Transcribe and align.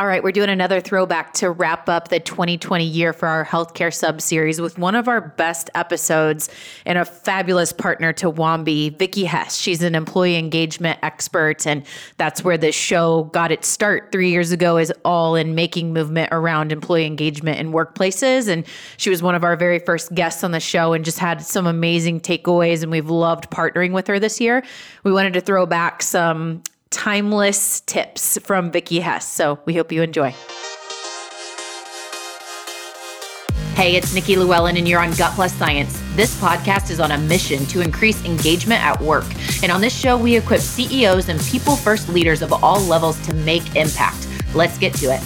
All 0.00 0.06
right, 0.06 0.24
we're 0.24 0.32
doing 0.32 0.48
another 0.48 0.80
throwback 0.80 1.34
to 1.34 1.50
wrap 1.50 1.86
up 1.90 2.08
the 2.08 2.18
2020 2.18 2.86
year 2.86 3.12
for 3.12 3.28
our 3.28 3.44
healthcare 3.44 3.92
sub 3.92 4.22
series 4.22 4.58
with 4.58 4.78
one 4.78 4.94
of 4.94 5.08
our 5.08 5.20
best 5.20 5.68
episodes 5.74 6.48
and 6.86 6.96
a 6.96 7.04
fabulous 7.04 7.70
partner 7.70 8.10
to 8.14 8.32
Wambi, 8.32 8.98
Vicki 8.98 9.24
Hess. 9.24 9.58
She's 9.58 9.82
an 9.82 9.94
employee 9.94 10.36
engagement 10.36 10.98
expert, 11.02 11.66
and 11.66 11.84
that's 12.16 12.42
where 12.42 12.56
this 12.56 12.74
show 12.74 13.24
got 13.24 13.52
its 13.52 13.68
start 13.68 14.10
three 14.10 14.30
years 14.30 14.52
ago, 14.52 14.78
is 14.78 14.90
all 15.04 15.34
in 15.34 15.54
making 15.54 15.92
movement 15.92 16.30
around 16.32 16.72
employee 16.72 17.04
engagement 17.04 17.58
in 17.58 17.70
workplaces. 17.70 18.48
And 18.48 18.66
she 18.96 19.10
was 19.10 19.22
one 19.22 19.34
of 19.34 19.44
our 19.44 19.54
very 19.54 19.80
first 19.80 20.14
guests 20.14 20.42
on 20.42 20.52
the 20.52 20.60
show 20.60 20.94
and 20.94 21.04
just 21.04 21.18
had 21.18 21.42
some 21.42 21.66
amazing 21.66 22.20
takeaways, 22.20 22.82
and 22.82 22.90
we've 22.90 23.10
loved 23.10 23.50
partnering 23.50 23.92
with 23.92 24.06
her 24.06 24.18
this 24.18 24.40
year. 24.40 24.64
We 25.04 25.12
wanted 25.12 25.34
to 25.34 25.42
throw 25.42 25.66
back 25.66 26.02
some 26.02 26.62
timeless 26.90 27.80
tips 27.82 28.38
from 28.38 28.70
Vicki 28.70 29.00
Hess. 29.00 29.26
So 29.26 29.58
we 29.64 29.74
hope 29.74 29.92
you 29.92 30.02
enjoy. 30.02 30.34
Hey, 33.74 33.96
it's 33.96 34.12
Nikki 34.12 34.36
Llewellyn, 34.36 34.76
and 34.76 34.86
you're 34.86 35.00
on 35.00 35.12
Gut 35.12 35.34
Plus 35.34 35.54
Science. 35.54 35.98
This 36.14 36.38
podcast 36.38 36.90
is 36.90 37.00
on 37.00 37.12
a 37.12 37.18
mission 37.18 37.64
to 37.66 37.80
increase 37.80 38.22
engagement 38.26 38.84
at 38.84 39.00
work. 39.00 39.24
And 39.62 39.72
on 39.72 39.80
this 39.80 39.98
show, 39.98 40.18
we 40.18 40.36
equip 40.36 40.60
CEOs 40.60 41.30
and 41.30 41.40
people 41.40 41.76
first 41.76 42.10
leaders 42.10 42.42
of 42.42 42.52
all 42.52 42.80
levels 42.80 43.18
to 43.26 43.32
make 43.32 43.76
impact. 43.76 44.28
Let's 44.54 44.76
get 44.76 44.92
to 44.96 45.06
it. 45.06 45.20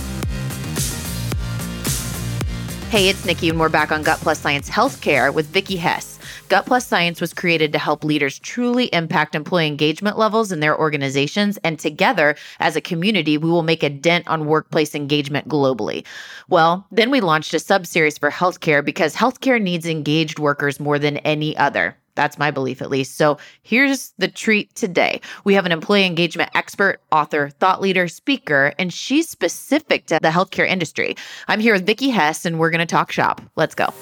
Hey, 2.91 3.09
it's 3.09 3.25
Nikki, 3.25 3.49
and 3.49 3.59
we're 3.59 3.69
back 3.69 3.91
on 3.91 4.05
Gut 4.05 4.21
Plus 4.21 4.39
Science 4.39 4.71
Healthcare 4.71 5.35
with 5.35 5.47
Vicki 5.47 5.77
Hess. 5.77 6.14
Gut 6.49 6.67
Plus 6.67 6.87
Science 6.87 7.23
was 7.23 7.33
created 7.33 7.73
to 7.73 7.79
help 7.79 8.05
leaders 8.05 8.39
truly 8.39 8.87
impact 8.93 9.35
employee 9.35 9.67
engagement 9.67 10.19
levels 10.19 10.53
in 10.53 10.61
their 10.61 10.79
organizations. 10.79 11.59
And 11.65 11.79
together, 11.79 12.37
as 12.61 12.77
a 12.77 12.83
community, 12.83 13.39
we 13.39 13.51
will 13.51 13.63
make 13.63 13.83
a 13.83 13.89
dent 13.89 14.29
on 14.29 14.47
workplace 14.47 14.95
engagement 14.95 15.49
globally. 15.49 16.05
Well, 16.49 16.87
then 16.91 17.11
we 17.11 17.23
launched 17.23 17.55
a 17.55 17.59
sub 17.59 17.87
series 17.87 18.19
for 18.19 18.31
healthcare 18.31 18.85
because 18.85 19.17
healthcare 19.17 19.61
needs 19.61 19.87
engaged 19.87 20.39
workers 20.39 20.79
more 20.79 20.99
than 20.99 21.17
any 21.19 21.57
other. 21.57 21.97
That's 22.15 22.39
my 22.39 22.51
belief, 22.51 22.83
at 22.83 22.91
least. 22.91 23.17
So 23.17 23.39
here's 23.63 24.13
the 24.19 24.29
treat 24.29 24.73
today. 24.75 25.21
We 25.45 25.55
have 25.55 25.67
an 25.67 25.73
employee 25.73 26.05
engagement 26.05 26.51
expert, 26.55 27.01
author, 27.11 27.49
thought 27.59 27.81
leader, 27.81 28.07
speaker, 28.07 28.73
and 28.79 28.93
she's 28.93 29.29
specific 29.29 30.07
to 30.07 30.19
the 30.23 30.29
healthcare 30.29 30.69
industry. 30.69 31.17
I'm 31.49 31.59
here 31.59 31.73
with 31.73 31.87
Vicki 31.87 32.11
Hess, 32.11 32.45
and 32.45 32.61
we're 32.61 32.71
going 32.71 32.79
to 32.81 32.87
talk 32.87 33.11
shop. 33.11 33.41
Let's 33.57 33.75
go. 33.75 33.93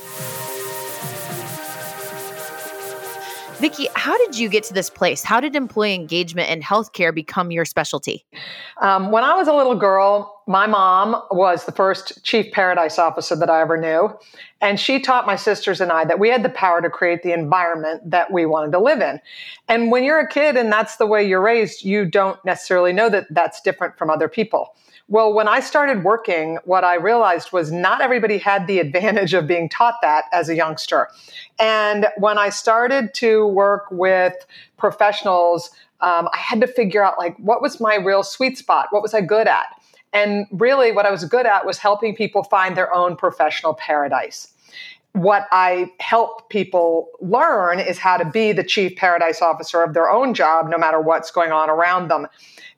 Vicki, 3.62 3.86
how 3.94 4.18
did 4.18 4.36
you 4.36 4.48
get 4.48 4.64
to 4.64 4.74
this 4.74 4.90
place? 4.90 5.22
How 5.22 5.38
did 5.38 5.54
employee 5.54 5.94
engagement 5.94 6.50
and 6.50 6.64
healthcare 6.64 7.14
become 7.14 7.52
your 7.52 7.64
specialty? 7.64 8.26
Um, 8.80 9.12
when 9.12 9.22
I 9.22 9.36
was 9.36 9.46
a 9.46 9.54
little 9.54 9.76
girl, 9.76 10.42
my 10.48 10.66
mom 10.66 11.22
was 11.30 11.64
the 11.64 11.70
first 11.70 12.24
chief 12.24 12.50
paradise 12.50 12.98
officer 12.98 13.36
that 13.36 13.48
I 13.48 13.60
ever 13.60 13.80
knew. 13.80 14.18
And 14.60 14.80
she 14.80 14.98
taught 14.98 15.26
my 15.26 15.36
sisters 15.36 15.80
and 15.80 15.92
I 15.92 16.04
that 16.06 16.18
we 16.18 16.28
had 16.28 16.42
the 16.42 16.48
power 16.48 16.82
to 16.82 16.90
create 16.90 17.22
the 17.22 17.32
environment 17.32 18.02
that 18.10 18.32
we 18.32 18.46
wanted 18.46 18.72
to 18.72 18.80
live 18.80 19.00
in. 19.00 19.20
And 19.68 19.92
when 19.92 20.02
you're 20.02 20.18
a 20.18 20.28
kid 20.28 20.56
and 20.56 20.72
that's 20.72 20.96
the 20.96 21.06
way 21.06 21.24
you're 21.24 21.40
raised, 21.40 21.84
you 21.84 22.04
don't 22.04 22.44
necessarily 22.44 22.92
know 22.92 23.08
that 23.10 23.28
that's 23.30 23.60
different 23.60 23.96
from 23.96 24.10
other 24.10 24.28
people. 24.28 24.74
Well, 25.08 25.32
when 25.32 25.48
I 25.48 25.60
started 25.60 26.04
working, 26.04 26.58
what 26.64 26.84
I 26.84 26.94
realized 26.94 27.52
was 27.52 27.70
not 27.70 28.00
everybody 28.00 28.38
had 28.38 28.66
the 28.66 28.78
advantage 28.78 29.34
of 29.34 29.46
being 29.46 29.68
taught 29.68 29.96
that 30.02 30.24
as 30.32 30.48
a 30.48 30.54
youngster. 30.54 31.08
And 31.58 32.06
when 32.16 32.38
I 32.38 32.48
started 32.48 33.12
to 33.14 33.46
work 33.46 33.86
with 33.90 34.34
professionals, 34.76 35.70
um, 36.00 36.28
I 36.32 36.38
had 36.38 36.60
to 36.60 36.66
figure 36.66 37.04
out 37.04 37.18
like 37.18 37.36
what 37.36 37.60
was 37.60 37.80
my 37.80 37.96
real 37.96 38.22
sweet 38.22 38.58
spot? 38.58 38.88
What 38.90 39.02
was 39.02 39.14
I 39.14 39.20
good 39.20 39.48
at? 39.48 39.66
And 40.12 40.46
really, 40.50 40.92
what 40.92 41.06
I 41.06 41.10
was 41.10 41.24
good 41.24 41.46
at 41.46 41.64
was 41.64 41.78
helping 41.78 42.14
people 42.14 42.44
find 42.44 42.76
their 42.76 42.94
own 42.94 43.16
professional 43.16 43.74
paradise 43.74 44.52
what 45.12 45.46
I 45.52 45.90
help 46.00 46.48
people 46.48 47.08
learn 47.20 47.80
is 47.80 47.98
how 47.98 48.16
to 48.16 48.24
be 48.24 48.52
the 48.52 48.64
chief 48.64 48.96
paradise 48.96 49.42
officer 49.42 49.82
of 49.82 49.92
their 49.92 50.10
own 50.10 50.32
job, 50.32 50.68
no 50.68 50.78
matter 50.78 51.00
what's 51.00 51.30
going 51.30 51.52
on 51.52 51.68
around 51.68 52.08
them. 52.08 52.28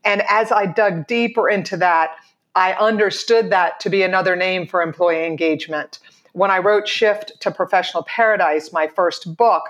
And 0.04 0.22
as 0.28 0.52
I 0.52 0.66
dug 0.66 1.06
deeper 1.06 1.48
into 1.48 1.76
that, 1.78 2.16
I 2.54 2.74
understood 2.74 3.50
that 3.50 3.80
to 3.80 3.90
be 3.90 4.02
another 4.02 4.36
name 4.36 4.66
for 4.66 4.82
employee 4.82 5.26
engagement. 5.26 5.98
When 6.32 6.50
I 6.50 6.58
wrote 6.58 6.86
Shift 6.86 7.32
to 7.40 7.50
Professional 7.50 8.04
Paradise, 8.04 8.72
my 8.72 8.86
first 8.86 9.36
book, 9.36 9.62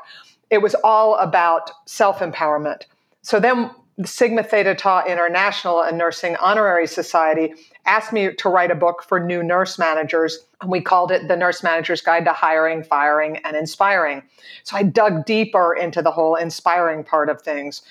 it 0.50 0.58
was 0.58 0.74
all 0.84 1.16
about 1.16 1.70
self 1.86 2.18
empowerment. 2.18 2.82
So 3.22 3.40
then 3.40 3.70
Sigma 4.04 4.42
Theta 4.42 4.74
Tau 4.74 5.04
International, 5.06 5.80
a 5.80 5.92
nursing 5.92 6.34
honorary 6.36 6.86
society, 6.86 7.54
asked 7.86 8.12
me 8.12 8.34
to 8.34 8.48
write 8.48 8.72
a 8.72 8.74
book 8.74 9.04
for 9.06 9.20
new 9.20 9.42
nurse 9.42 9.78
managers. 9.78 10.38
And 10.60 10.70
we 10.70 10.80
called 10.80 11.12
it 11.12 11.28
The 11.28 11.36
Nurse 11.36 11.62
Manager's 11.62 12.00
Guide 12.00 12.24
to 12.24 12.32
Hiring, 12.32 12.82
Firing, 12.82 13.36
and 13.44 13.56
Inspiring. 13.56 14.22
So 14.64 14.76
I 14.76 14.82
dug 14.82 15.26
deeper 15.26 15.74
into 15.74 16.02
the 16.02 16.10
whole 16.10 16.34
inspiring 16.34 17.04
part 17.04 17.30
of 17.30 17.40
things. 17.40 17.82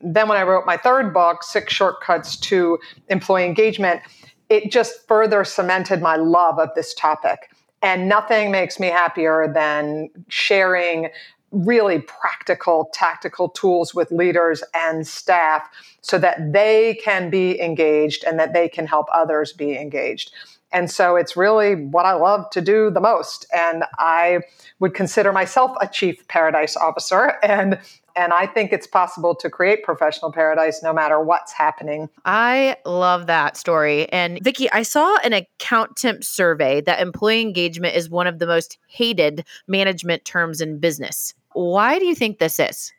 Then, 0.00 0.28
when 0.28 0.38
I 0.38 0.42
wrote 0.42 0.66
my 0.66 0.76
third 0.76 1.12
book, 1.12 1.42
Six 1.42 1.72
Shortcuts 1.72 2.36
to 2.38 2.78
Employee 3.08 3.44
Engagement, 3.44 4.02
it 4.48 4.70
just 4.72 5.06
further 5.06 5.44
cemented 5.44 6.00
my 6.00 6.16
love 6.16 6.58
of 6.58 6.70
this 6.74 6.94
topic. 6.94 7.50
And 7.82 8.08
nothing 8.08 8.50
makes 8.50 8.78
me 8.78 8.88
happier 8.88 9.50
than 9.52 10.08
sharing 10.28 11.08
really 11.50 12.00
practical, 12.00 12.90
tactical 12.92 13.48
tools 13.48 13.94
with 13.94 14.10
leaders 14.10 14.62
and 14.74 15.06
staff 15.06 15.68
so 16.00 16.18
that 16.18 16.52
they 16.52 16.98
can 17.02 17.30
be 17.30 17.60
engaged 17.60 18.24
and 18.24 18.38
that 18.38 18.52
they 18.52 18.68
can 18.68 18.86
help 18.86 19.06
others 19.12 19.52
be 19.52 19.76
engaged. 19.76 20.32
And 20.72 20.90
so 20.90 21.16
it's 21.16 21.36
really 21.36 21.74
what 21.74 22.06
I 22.06 22.12
love 22.12 22.48
to 22.50 22.60
do 22.60 22.90
the 22.90 23.00
most. 23.00 23.46
And 23.52 23.84
I 23.98 24.40
would 24.78 24.94
consider 24.94 25.32
myself 25.32 25.76
a 25.80 25.88
chief 25.88 26.26
paradise 26.28 26.76
officer. 26.76 27.34
And 27.42 27.80
and 28.16 28.32
I 28.32 28.46
think 28.46 28.72
it's 28.72 28.86
possible 28.86 29.34
to 29.36 29.50
create 29.50 29.82
professional 29.82 30.32
paradise 30.32 30.82
no 30.82 30.92
matter 30.92 31.20
what's 31.20 31.52
happening. 31.52 32.08
I 32.24 32.76
love 32.84 33.26
that 33.26 33.56
story. 33.56 34.10
And 34.12 34.38
Vicki, 34.42 34.70
I 34.72 34.82
saw 34.82 35.16
an 35.24 35.32
Accountemps 35.32 36.24
survey 36.24 36.80
that 36.82 37.00
employee 37.00 37.40
engagement 37.40 37.94
is 37.94 38.10
one 38.10 38.26
of 38.26 38.38
the 38.38 38.46
most 38.46 38.78
hated 38.86 39.44
management 39.66 40.24
terms 40.24 40.60
in 40.60 40.78
business. 40.78 41.34
Why 41.52 41.98
do 41.98 42.04
you 42.04 42.14
think 42.14 42.38
this 42.38 42.60
is? 42.60 42.92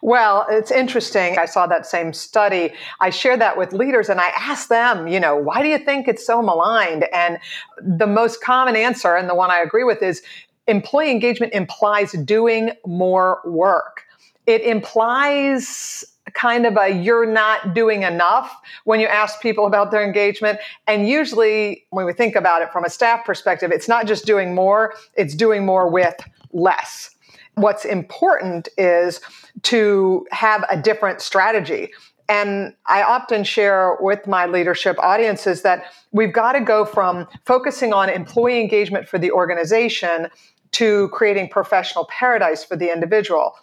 Well, 0.00 0.46
it's 0.48 0.70
interesting. 0.70 1.38
I 1.38 1.44
saw 1.44 1.66
that 1.66 1.84
same 1.84 2.14
study. 2.14 2.72
I 3.00 3.10
shared 3.10 3.42
that 3.42 3.58
with 3.58 3.74
leaders 3.74 4.08
and 4.08 4.18
I 4.18 4.28
asked 4.28 4.70
them, 4.70 5.06
you 5.06 5.20
know, 5.20 5.36
why 5.36 5.62
do 5.62 5.68
you 5.68 5.78
think 5.78 6.08
it's 6.08 6.26
so 6.26 6.40
maligned? 6.40 7.04
And 7.12 7.38
the 7.78 8.06
most 8.06 8.42
common 8.42 8.74
answer, 8.74 9.14
and 9.14 9.28
the 9.28 9.34
one 9.34 9.50
I 9.50 9.60
agree 9.60 9.84
with, 9.84 10.02
is 10.02 10.22
employee 10.66 11.10
engagement 11.10 11.52
implies 11.52 12.12
doing 12.12 12.70
more 12.86 13.40
work. 13.44 14.04
It 14.46 14.62
implies 14.62 16.04
kind 16.34 16.64
of 16.64 16.76
a 16.76 16.88
you're 16.88 17.26
not 17.26 17.74
doing 17.74 18.02
enough 18.02 18.54
when 18.84 19.00
you 19.00 19.06
ask 19.06 19.40
people 19.40 19.66
about 19.66 19.90
their 19.90 20.04
engagement. 20.04 20.58
And 20.86 21.08
usually, 21.08 21.86
when 21.90 22.06
we 22.06 22.12
think 22.12 22.36
about 22.36 22.62
it 22.62 22.70
from 22.70 22.84
a 22.84 22.90
staff 22.90 23.24
perspective, 23.24 23.72
it's 23.72 23.88
not 23.88 24.06
just 24.06 24.26
doing 24.26 24.54
more, 24.54 24.94
it's 25.14 25.34
doing 25.34 25.66
more 25.66 25.90
with 25.90 26.14
less 26.52 27.10
what's 27.54 27.84
important 27.84 28.68
is 28.78 29.20
to 29.62 30.26
have 30.30 30.64
a 30.70 30.80
different 30.80 31.20
strategy. 31.20 31.92
And 32.28 32.74
I 32.86 33.02
often 33.02 33.42
share 33.42 33.96
with 34.00 34.26
my 34.26 34.46
leadership 34.46 34.96
audiences 35.00 35.62
that 35.62 35.84
we've 36.12 36.32
got 36.32 36.52
to 36.52 36.60
go 36.60 36.84
from 36.84 37.26
focusing 37.44 37.92
on 37.92 38.08
employee 38.08 38.60
engagement 38.60 39.08
for 39.08 39.18
the 39.18 39.32
organization 39.32 40.28
to 40.72 41.08
creating 41.08 41.48
professional 41.48 42.06
paradise 42.06 42.62
for 42.62 42.76
the 42.76 42.92
individual. 42.92 43.54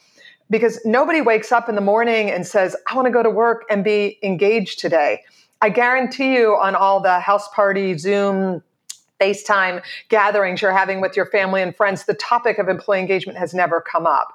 Because 0.49 0.79
nobody 0.85 1.21
wakes 1.21 1.51
up 1.51 1.67
in 1.67 1.75
the 1.75 1.81
morning 1.81 2.29
and 2.31 2.47
says, 2.47 2.75
I 2.89 2.95
want 2.95 3.05
to 3.07 3.11
go 3.11 3.21
to 3.21 3.29
work 3.29 3.65
and 3.69 3.83
be 3.83 4.17
engaged 4.23 4.79
today. 4.79 5.23
I 5.61 5.69
guarantee 5.69 6.35
you 6.35 6.55
on 6.55 6.75
all 6.75 6.99
the 6.99 7.19
house 7.19 7.47
party, 7.49 7.97
Zoom, 7.97 8.61
FaceTime 9.19 9.81
gatherings 10.09 10.61
you're 10.61 10.71
having 10.71 11.01
with 11.01 11.15
your 11.15 11.25
family 11.25 11.61
and 11.61 11.75
friends, 11.75 12.05
the 12.05 12.13
topic 12.13 12.59
of 12.59 12.69
employee 12.69 12.99
engagement 12.99 13.37
has 13.37 13.53
never 13.53 13.81
come 13.81 14.05
up. 14.05 14.33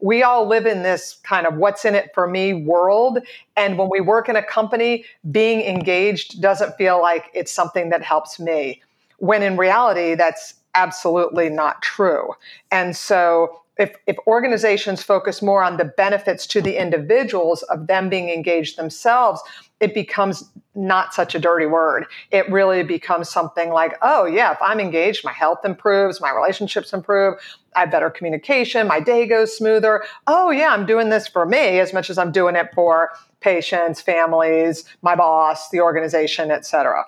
We 0.00 0.22
all 0.22 0.46
live 0.46 0.66
in 0.66 0.82
this 0.82 1.18
kind 1.22 1.46
of 1.46 1.54
what's 1.54 1.84
in 1.84 1.94
it 1.94 2.10
for 2.12 2.26
me 2.26 2.52
world. 2.52 3.20
And 3.56 3.78
when 3.78 3.88
we 3.90 4.00
work 4.00 4.28
in 4.28 4.36
a 4.36 4.42
company, 4.42 5.04
being 5.30 5.60
engaged 5.62 6.42
doesn't 6.42 6.76
feel 6.76 7.00
like 7.00 7.30
it's 7.32 7.52
something 7.52 7.90
that 7.90 8.02
helps 8.02 8.40
me. 8.40 8.82
When 9.18 9.42
in 9.42 9.56
reality, 9.56 10.14
that's 10.14 10.54
absolutely 10.74 11.48
not 11.48 11.80
true. 11.80 12.34
And 12.70 12.96
so 12.96 13.62
if, 13.78 13.94
if 14.06 14.16
organizations 14.26 15.02
focus 15.02 15.42
more 15.42 15.62
on 15.62 15.76
the 15.76 15.84
benefits 15.84 16.46
to 16.48 16.62
the 16.62 16.80
individuals 16.80 17.62
of 17.64 17.86
them 17.86 18.08
being 18.08 18.28
engaged 18.30 18.78
themselves, 18.78 19.42
it 19.80 19.94
becomes 19.94 20.48
not 20.76 21.12
such 21.12 21.34
a 21.34 21.38
dirty 21.38 21.66
word. 21.66 22.06
It 22.30 22.50
really 22.50 22.82
becomes 22.84 23.28
something 23.28 23.70
like, 23.70 23.96
oh, 24.02 24.24
yeah, 24.26 24.52
if 24.52 24.58
I'm 24.62 24.80
engaged, 24.80 25.24
my 25.24 25.32
health 25.32 25.64
improves, 25.64 26.20
my 26.20 26.32
relationships 26.32 26.92
improve, 26.92 27.34
I 27.74 27.80
have 27.80 27.90
better 27.90 28.10
communication, 28.10 28.86
my 28.86 29.00
day 29.00 29.26
goes 29.26 29.56
smoother. 29.56 30.04
Oh, 30.26 30.50
yeah, 30.50 30.72
I'm 30.72 30.86
doing 30.86 31.10
this 31.10 31.26
for 31.26 31.44
me 31.44 31.80
as 31.80 31.92
much 31.92 32.10
as 32.10 32.18
I'm 32.18 32.30
doing 32.32 32.54
it 32.54 32.68
for 32.74 33.10
patients, 33.40 34.00
families, 34.00 34.84
my 35.02 35.16
boss, 35.16 35.68
the 35.70 35.80
organization, 35.80 36.50
et 36.50 36.64
cetera. 36.64 37.04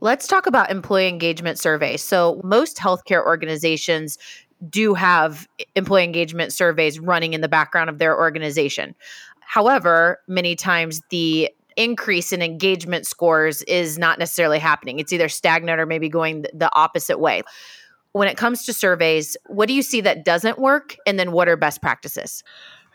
Let's 0.00 0.26
talk 0.26 0.46
about 0.46 0.70
employee 0.70 1.08
engagement 1.08 1.60
surveys. 1.60 2.02
So, 2.02 2.40
most 2.42 2.76
healthcare 2.76 3.24
organizations 3.24 4.18
do 4.68 4.94
have 4.94 5.48
employee 5.74 6.04
engagement 6.04 6.52
surveys 6.52 6.98
running 6.98 7.32
in 7.32 7.40
the 7.40 7.48
background 7.48 7.90
of 7.90 7.98
their 7.98 8.16
organization. 8.16 8.94
However, 9.40 10.20
many 10.28 10.56
times 10.56 11.02
the 11.10 11.50
increase 11.76 12.32
in 12.32 12.42
engagement 12.42 13.06
scores 13.06 13.62
is 13.62 13.98
not 13.98 14.18
necessarily 14.18 14.58
happening. 14.58 14.98
It's 14.98 15.12
either 15.12 15.28
stagnant 15.28 15.80
or 15.80 15.86
maybe 15.86 16.08
going 16.08 16.46
the 16.52 16.70
opposite 16.74 17.18
way. 17.18 17.42
When 18.12 18.28
it 18.28 18.36
comes 18.36 18.64
to 18.66 18.72
surveys, 18.72 19.36
what 19.46 19.68
do 19.68 19.74
you 19.74 19.82
see 19.82 20.02
that 20.02 20.24
doesn't 20.24 20.58
work? 20.58 20.96
And 21.06 21.18
then 21.18 21.32
what 21.32 21.48
are 21.48 21.56
best 21.56 21.80
practices? 21.80 22.44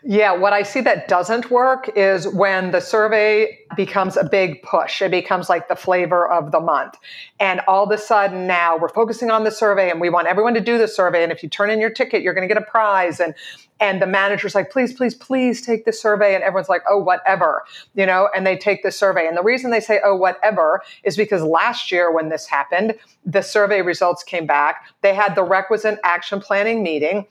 Yeah, 0.04 0.32
what 0.32 0.52
I 0.52 0.62
see 0.62 0.80
that 0.82 1.08
doesn't 1.08 1.50
work 1.50 1.90
is 1.96 2.28
when 2.28 2.70
the 2.70 2.80
survey 2.80 3.58
becomes 3.76 4.16
a 4.16 4.22
big 4.22 4.62
push. 4.62 5.02
It 5.02 5.10
becomes 5.10 5.48
like 5.48 5.66
the 5.66 5.74
flavor 5.74 6.28
of 6.30 6.52
the 6.52 6.60
month. 6.60 6.94
And 7.40 7.60
all 7.66 7.84
of 7.84 7.90
a 7.90 7.98
sudden 7.98 8.46
now 8.46 8.78
we're 8.78 8.90
focusing 8.90 9.32
on 9.32 9.42
the 9.42 9.50
survey 9.50 9.90
and 9.90 10.00
we 10.00 10.08
want 10.08 10.28
everyone 10.28 10.54
to 10.54 10.60
do 10.60 10.78
the 10.78 10.86
survey. 10.86 11.24
And 11.24 11.32
if 11.32 11.42
you 11.42 11.48
turn 11.48 11.68
in 11.68 11.80
your 11.80 11.90
ticket, 11.90 12.22
you're 12.22 12.32
going 12.32 12.48
to 12.48 12.52
get 12.52 12.62
a 12.62 12.66
prize. 12.66 13.18
And 13.18 13.34
and 13.80 14.00
the 14.00 14.06
manager's 14.06 14.54
like, 14.54 14.70
please, 14.70 14.92
please, 14.92 15.14
please 15.14 15.62
take 15.62 15.84
the 15.84 15.92
survey. 15.92 16.34
And 16.34 16.42
everyone's 16.42 16.68
like, 16.68 16.82
oh, 16.88 16.98
whatever, 16.98 17.62
you 17.94 18.06
know, 18.06 18.28
and 18.34 18.44
they 18.46 18.56
take 18.56 18.82
the 18.82 18.90
survey. 18.90 19.26
And 19.26 19.36
the 19.36 19.42
reason 19.42 19.70
they 19.70 19.80
say, 19.80 20.00
oh, 20.04 20.16
whatever, 20.16 20.82
is 21.04 21.16
because 21.16 21.42
last 21.42 21.92
year 21.92 22.12
when 22.12 22.28
this 22.28 22.46
happened, 22.46 22.94
the 23.24 23.42
survey 23.42 23.82
results 23.82 24.24
came 24.24 24.46
back. 24.46 24.86
They 25.02 25.14
had 25.14 25.36
the 25.36 25.44
requisite 25.44 26.00
action 26.02 26.40
planning 26.40 26.82
meeting 26.82 27.26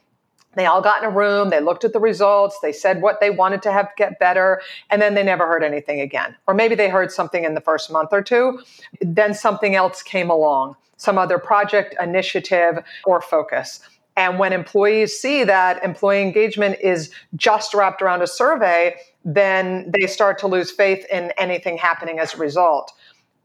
they 0.57 0.65
all 0.65 0.81
got 0.81 1.04
in 1.04 1.09
a 1.09 1.12
room, 1.12 1.50
they 1.50 1.62
looked 1.62 1.83
at 1.86 1.94
the 1.94 2.00
results, 2.00 2.59
they 2.62 2.71
said 2.71 3.01
what 3.01 3.19
they 3.19 3.30
wanted 3.30 3.62
to 3.62 3.71
have 3.71 3.89
get 3.95 4.19
better, 4.19 4.62
and 4.89 5.01
then 5.01 5.13
they 5.13 5.24
never 5.24 5.48
heard 5.48 5.63
anything 5.63 6.01
again. 6.01 6.36
Or 6.48 6.54
maybe 6.54 6.75
they 6.75 6.89
heard 6.89 7.12
something 7.12 7.44
in 7.44 7.54
the 7.54 7.62
first 7.62 7.92
month 7.92 8.09
or 8.12 8.21
two, 8.21 8.59
then 9.01 9.33
something 9.33 9.75
else 9.75 10.01
came 10.01 10.30
along, 10.30 10.75
some 10.98 11.18
other 11.18 11.38
project, 11.38 11.95
initiative, 12.01 12.80
or 13.06 13.21
focus. 13.21 13.80
And 14.15 14.39
when 14.39 14.51
employees 14.51 15.18
see 15.18 15.44
that 15.44 15.83
employee 15.83 16.24
engagement 16.24 16.80
is 16.81 17.12
just 17.36 17.75
wrapped 17.75 18.01
around 18.01 18.24
a 18.24 18.27
survey, 18.27 18.95
then 19.24 19.92
they 19.95 20.07
start 20.07 20.39
to 20.39 20.48
lose 20.48 20.71
faith 20.71 21.06
in 21.12 21.31
anything 21.38 21.77
happening 21.77 22.18
as 22.18 22.33
a 22.33 22.38
result 22.38 22.94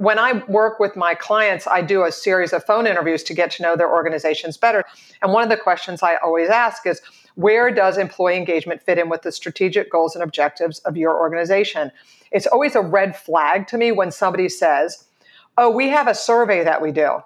when 0.03 0.19
I 0.19 0.43
work 0.49 0.81
with 0.81 0.97
my 0.97 1.15
clients, 1.15 1.69
I 1.69 1.81
do 1.81 2.03
a 2.03 2.11
series 2.11 2.53
of 2.53 2.65
phone 2.65 2.89
interviews 2.89 3.23
to 3.23 3.35
get 3.35 3.53
to 3.53 3.63
know 3.63 3.77
their 3.77 3.91
organizations 3.91 4.57
better. 4.57 4.83
And 5.23 5.33
one 5.33 5.45
of 5.45 5.49
the 5.49 5.57
questions 5.57 6.03
I 6.03 6.17
always 6.17 6.49
ask 6.49 6.85
is 6.89 7.01
where 7.37 7.73
does 7.73 7.99
employee 7.99 8.37
engagement 8.37 8.83
fit 8.83 8.99
in 8.99 9.09
with 9.09 9.23
the 9.23 9.31
strategic 9.31 9.93
goals 9.93 10.17
and 10.17 10.25
objectives 10.25 10.81
of 10.81 10.97
your 10.97 11.17
organization? 11.17 11.93
It's 12.33 12.49
always 12.49 12.75
a 12.75 12.81
red 12.81 13.15
flag 13.15 13.69
to 13.69 13.79
me 13.79 13.93
when 13.93 14.11
somebody 14.11 14.49
says, 14.49 15.05
Oh, 15.57 15.71
we 15.71 15.89
have 15.91 16.09
a 16.09 16.17
survey 16.17 16.65
that 16.65 16.83
we 16.83 16.91
do. 16.91 17.21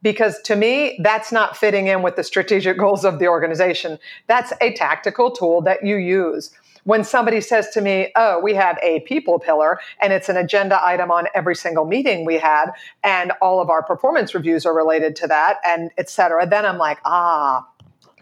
Because 0.00 0.40
to 0.42 0.56
me, 0.56 0.98
that's 1.02 1.32
not 1.32 1.54
fitting 1.54 1.88
in 1.88 2.00
with 2.00 2.16
the 2.16 2.24
strategic 2.24 2.78
goals 2.78 3.04
of 3.04 3.18
the 3.18 3.28
organization. 3.28 3.98
That's 4.26 4.54
a 4.62 4.72
tactical 4.72 5.30
tool 5.32 5.60
that 5.62 5.84
you 5.84 5.96
use 5.96 6.50
when 6.86 7.02
somebody 7.04 7.40
says 7.40 7.68
to 7.70 7.80
me, 7.80 8.10
oh, 8.14 8.40
we 8.40 8.54
have 8.54 8.78
a 8.80 9.00
people 9.00 9.38
pillar 9.38 9.78
and 10.00 10.12
it's 10.12 10.28
an 10.28 10.36
agenda 10.36 10.78
item 10.84 11.10
on 11.10 11.26
every 11.34 11.54
single 11.54 11.84
meeting 11.84 12.24
we 12.24 12.38
had 12.38 12.70
and 13.02 13.32
all 13.42 13.60
of 13.60 13.68
our 13.68 13.82
performance 13.82 14.34
reviews 14.34 14.64
are 14.64 14.74
related 14.74 15.14
to 15.16 15.26
that 15.26 15.56
and 15.64 15.90
et 15.98 16.08
cetera, 16.08 16.46
then 16.46 16.64
I'm 16.64 16.78
like, 16.78 16.98
ah, 17.04 17.66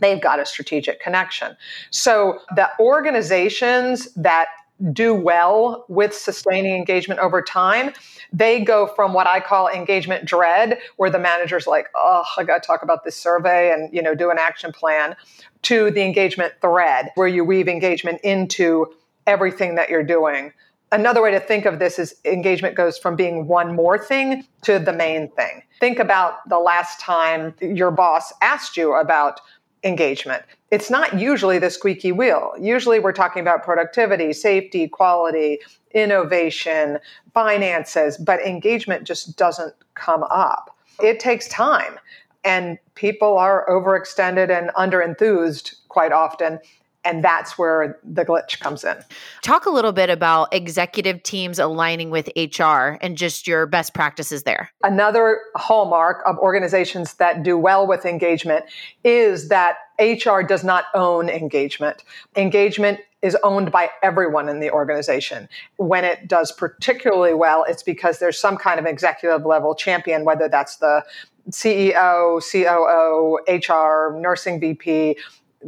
they've 0.01 0.21
got 0.21 0.41
a 0.41 0.47
strategic 0.47 0.99
connection. 0.99 1.57
So 1.91 2.39
the 2.57 2.71
organizations 2.81 4.13
that 4.15 4.49
do 4.93 5.15
well 5.15 5.85
with 5.89 6.15
sustaining 6.15 6.75
engagement 6.75 7.21
over 7.21 7.41
time, 7.41 7.93
they 8.33 8.61
go 8.61 8.87
from 8.87 9.13
what 9.13 9.27
I 9.27 9.41
call 9.41 9.69
engagement 9.69 10.25
dread, 10.25 10.79
where 10.97 11.11
the 11.11 11.19
manager's 11.19 11.67
like, 11.67 11.89
oh, 11.95 12.25
I 12.37 12.45
got 12.45 12.63
to 12.63 12.67
talk 12.67 12.83
about 12.83 13.05
this 13.05 13.17
survey 13.17 13.73
and, 13.73 13.93
you 13.95 14.03
know, 14.03 14.15
do 14.15 14.31
an 14.31 14.39
action 14.39 14.73
plan, 14.73 15.15
to 15.63 15.91
the 15.91 16.03
engagement 16.03 16.53
thread, 16.61 17.11
where 17.15 17.29
you 17.29 17.45
weave 17.45 17.69
engagement 17.69 18.21
into 18.23 18.93
everything 19.27 19.77
that 19.77 19.89
you're 19.89 20.05
doing. 20.05 20.53
Another 20.93 21.23
way 21.23 21.31
to 21.31 21.41
think 21.41 21.65
of 21.65 21.79
this 21.79 21.99
is 21.99 22.17
engagement 22.25 22.77
goes 22.77 22.99
from 22.99 23.17
being 23.17 23.49
one 23.49 23.75
more 23.75 23.99
thing 23.99 24.47
to 24.63 24.79
the 24.79 24.93
main 24.93 25.29
thing. 25.31 25.63
Think 25.81 25.99
about 25.99 26.49
the 26.49 26.59
last 26.59 27.01
time 27.01 27.55
your 27.61 27.91
boss 27.91 28.33
asked 28.43 28.77
you 28.77 28.95
about 28.95 29.41
engagement. 29.85 30.43
It's 30.71 30.91
not 30.91 31.19
usually 31.19 31.59
the 31.59 31.71
squeaky 31.71 32.11
wheel. 32.11 32.53
Usually 32.59 32.99
we're 32.99 33.13
talking 33.13 33.41
about 33.41 33.63
productivity, 33.63 34.33
safety, 34.33 34.89
quality, 34.89 35.61
innovation, 35.93 36.99
finances, 37.33 38.17
but 38.17 38.41
engagement 38.41 39.05
just 39.05 39.37
doesn't 39.37 39.75
come 39.95 40.25
up. 40.25 40.77
It 41.01 41.21
takes 41.21 41.47
time 41.49 41.99
and 42.45 42.79
people 42.95 43.39
are 43.39 43.67
overextended 43.69 44.51
and 44.51 44.71
underenthused 44.77 45.75
quite 45.89 46.13
often 46.13 46.59
and 47.05 47.23
that's 47.23 47.59
where 47.59 47.99
the 48.03 48.25
glitch 48.25 48.61
comes 48.61 48.85
in. 48.85 48.97
Talk 49.43 49.67
a 49.67 49.71
little 49.71 49.93
bit 49.93 50.11
about 50.11 50.53
executive 50.53 51.23
teams 51.23 51.59
aligning 51.59 52.11
with 52.11 52.29
HR 52.37 52.97
and 53.01 53.17
just 53.17 53.47
your 53.47 53.67
best 53.67 53.95
practices 53.95 54.45
there. 54.45 54.71
Another 54.83 55.41
hallmark 55.57 56.23
of 56.27 56.39
organizations 56.39 57.15
that 57.15 57.43
do 57.43 57.59
well 57.59 57.87
with 57.87 58.05
engagement 58.05 58.65
is 59.05 59.49
that 59.49 59.77
HR 60.01 60.41
does 60.41 60.65
not 60.65 60.87
own 60.95 61.29
engagement. 61.29 62.03
Engagement 62.37 63.01
is 63.23 63.37
owned 63.43 63.73
by 63.73 63.91
everyone 64.03 64.49
in 64.49 64.61
the 64.61 64.71
organization. 64.71 65.49
When 65.77 66.05
it 66.05 66.29
does 66.29 66.53
particularly 66.53 67.33
well, 67.33 67.65
it's 67.67 67.83
because 67.83 68.19
there's 68.19 68.39
some 68.39 68.57
kind 68.59 68.79
of 68.79 68.87
executive 68.87 69.47
level 69.47 69.75
champion, 69.75 70.25
whether 70.25 70.49
that's 70.49 70.77
the 70.77 71.05
CEO, 71.51 72.43
COO, 72.43 73.39
HR, 73.49 74.19
nursing 74.19 74.61
VP, 74.61 75.17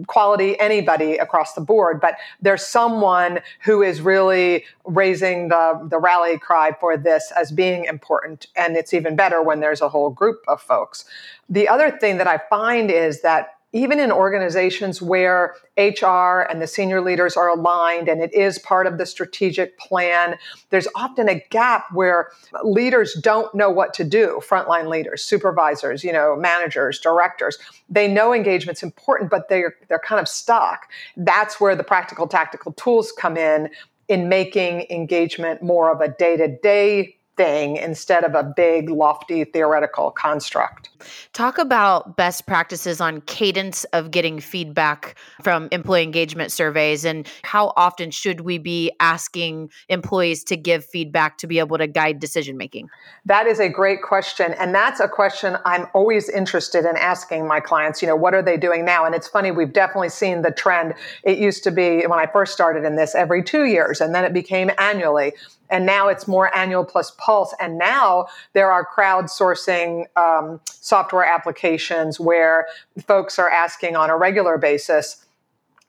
quality 0.06 0.58
anybody 0.60 1.16
across 1.16 1.54
the 1.54 1.60
board 1.60 2.00
but 2.00 2.16
there's 2.40 2.66
someone 2.66 3.40
who 3.64 3.82
is 3.82 4.00
really 4.00 4.64
raising 4.84 5.48
the 5.48 5.86
the 5.90 5.98
rally 5.98 6.38
cry 6.38 6.72
for 6.78 6.96
this 6.96 7.32
as 7.36 7.50
being 7.50 7.84
important 7.84 8.46
and 8.56 8.76
it's 8.76 8.92
even 8.94 9.16
better 9.16 9.42
when 9.42 9.60
there's 9.60 9.80
a 9.80 9.88
whole 9.88 10.10
group 10.10 10.44
of 10.48 10.60
folks. 10.60 11.04
The 11.48 11.68
other 11.68 11.90
thing 11.90 12.18
that 12.18 12.26
i 12.26 12.38
find 12.50 12.90
is 12.90 13.22
that 13.22 13.55
even 13.76 14.00
in 14.00 14.10
organizations 14.10 15.02
where 15.02 15.54
HR 15.76 16.46
and 16.48 16.62
the 16.62 16.66
senior 16.66 17.02
leaders 17.02 17.36
are 17.36 17.50
aligned 17.50 18.08
and 18.08 18.22
it 18.22 18.32
is 18.32 18.58
part 18.58 18.86
of 18.86 18.96
the 18.96 19.04
strategic 19.04 19.78
plan, 19.78 20.36
there's 20.70 20.88
often 20.94 21.28
a 21.28 21.44
gap 21.50 21.84
where 21.92 22.30
leaders 22.64 23.12
don't 23.20 23.54
know 23.54 23.68
what 23.68 23.92
to 23.92 24.02
do. 24.02 24.40
Frontline 24.48 24.88
leaders, 24.88 25.22
supervisors, 25.22 26.02
you 26.02 26.12
know, 26.12 26.34
managers, 26.36 26.98
directors, 26.98 27.58
they 27.90 28.08
know 28.08 28.32
engagement's 28.32 28.82
important, 28.82 29.30
but 29.30 29.50
they're 29.50 29.74
they're 29.88 29.98
kind 29.98 30.20
of 30.22 30.26
stuck. 30.26 30.90
That's 31.18 31.60
where 31.60 31.76
the 31.76 31.84
practical 31.84 32.26
tactical 32.26 32.72
tools 32.72 33.12
come 33.12 33.36
in 33.36 33.68
in 34.08 34.28
making 34.28 34.86
engagement 34.88 35.62
more 35.62 35.90
of 35.90 36.00
a 36.00 36.08
day-to-day 36.08 37.15
thing 37.36 37.76
instead 37.76 38.24
of 38.24 38.34
a 38.34 38.42
big, 38.42 38.88
lofty 38.90 39.44
theoretical 39.44 40.10
construct. 40.10 40.90
Talk 41.32 41.58
about 41.58 42.16
best 42.16 42.46
practices 42.46 43.00
on 43.00 43.20
cadence 43.22 43.84
of 43.92 44.10
getting 44.10 44.40
feedback 44.40 45.16
from 45.42 45.68
employee 45.70 46.02
engagement 46.02 46.50
surveys 46.50 47.04
and 47.04 47.28
how 47.42 47.72
often 47.76 48.10
should 48.10 48.40
we 48.40 48.58
be 48.58 48.90
asking 49.00 49.70
employees 49.88 50.42
to 50.44 50.56
give 50.56 50.84
feedback 50.84 51.38
to 51.38 51.46
be 51.46 51.58
able 51.58 51.78
to 51.78 51.86
guide 51.86 52.18
decision 52.18 52.56
making? 52.56 52.88
That 53.24 53.46
is 53.46 53.60
a 53.60 53.68
great 53.68 54.02
question. 54.02 54.54
And 54.54 54.74
that's 54.74 55.00
a 55.00 55.08
question 55.08 55.56
I'm 55.64 55.86
always 55.94 56.28
interested 56.28 56.84
in 56.84 56.96
asking 56.96 57.46
my 57.46 57.60
clients. 57.60 58.00
You 58.00 58.08
know, 58.08 58.16
what 58.16 58.34
are 58.34 58.42
they 58.42 58.56
doing 58.56 58.84
now? 58.84 59.04
And 59.04 59.14
it's 59.14 59.28
funny, 59.28 59.50
we've 59.50 59.72
definitely 59.72 60.08
seen 60.08 60.42
the 60.42 60.50
trend. 60.50 60.94
It 61.22 61.38
used 61.38 61.62
to 61.64 61.70
be 61.70 62.06
when 62.06 62.18
I 62.18 62.26
first 62.26 62.52
started 62.52 62.84
in 62.84 62.96
this 62.96 63.14
every 63.14 63.42
two 63.42 63.64
years, 63.64 64.00
and 64.00 64.14
then 64.14 64.24
it 64.24 64.32
became 64.32 64.70
annually 64.78 65.32
and 65.70 65.86
now 65.86 66.08
it's 66.08 66.26
more 66.28 66.54
annual 66.56 66.84
plus 66.84 67.12
pulse. 67.18 67.54
And 67.60 67.78
now 67.78 68.26
there 68.52 68.70
are 68.70 68.86
crowdsourcing 68.86 70.04
um, 70.16 70.60
software 70.66 71.24
applications 71.24 72.20
where 72.20 72.66
folks 73.06 73.38
are 73.38 73.50
asking 73.50 73.96
on 73.96 74.10
a 74.10 74.16
regular 74.16 74.58
basis. 74.58 75.24